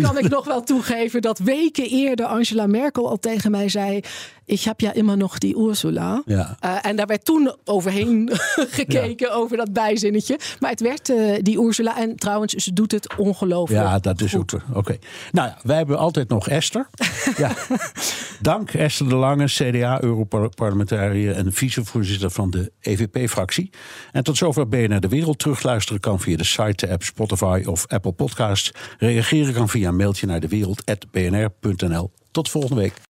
[0.00, 4.00] kan ik nog wel toegeven dat weken eerder Angela Merkel al tegen mij zei:
[4.44, 6.22] Ik heb ja immer nog die Ursula.
[6.26, 6.56] Ja.
[6.82, 8.30] en daar werd toen overheen
[8.80, 9.32] gekeken ja.
[9.32, 10.38] over dat bijzinnetje.
[10.58, 11.98] Maar het werd uh, die Ursula.
[11.98, 13.82] En trouwens, ze doet het ongelooflijk.
[13.82, 14.52] Ja, dat is ook.
[14.52, 14.78] Oké.
[14.78, 14.98] Okay.
[15.32, 16.88] Nou ja, wij hebben altijd nog Esther.
[17.36, 17.52] ja.
[18.40, 23.70] Dank Esther de Lange, CDA-Europarlementariër en vicevoorzitter van de EVP-fractie.
[24.12, 25.38] En tot zover BNR De Wereld.
[25.38, 28.70] Terugluisteren kan via de site, de app Spotify of Apple Podcasts.
[28.98, 32.10] Reageren kan via een mailtje naar dewereld.bnr.nl.
[32.30, 33.09] Tot volgende week.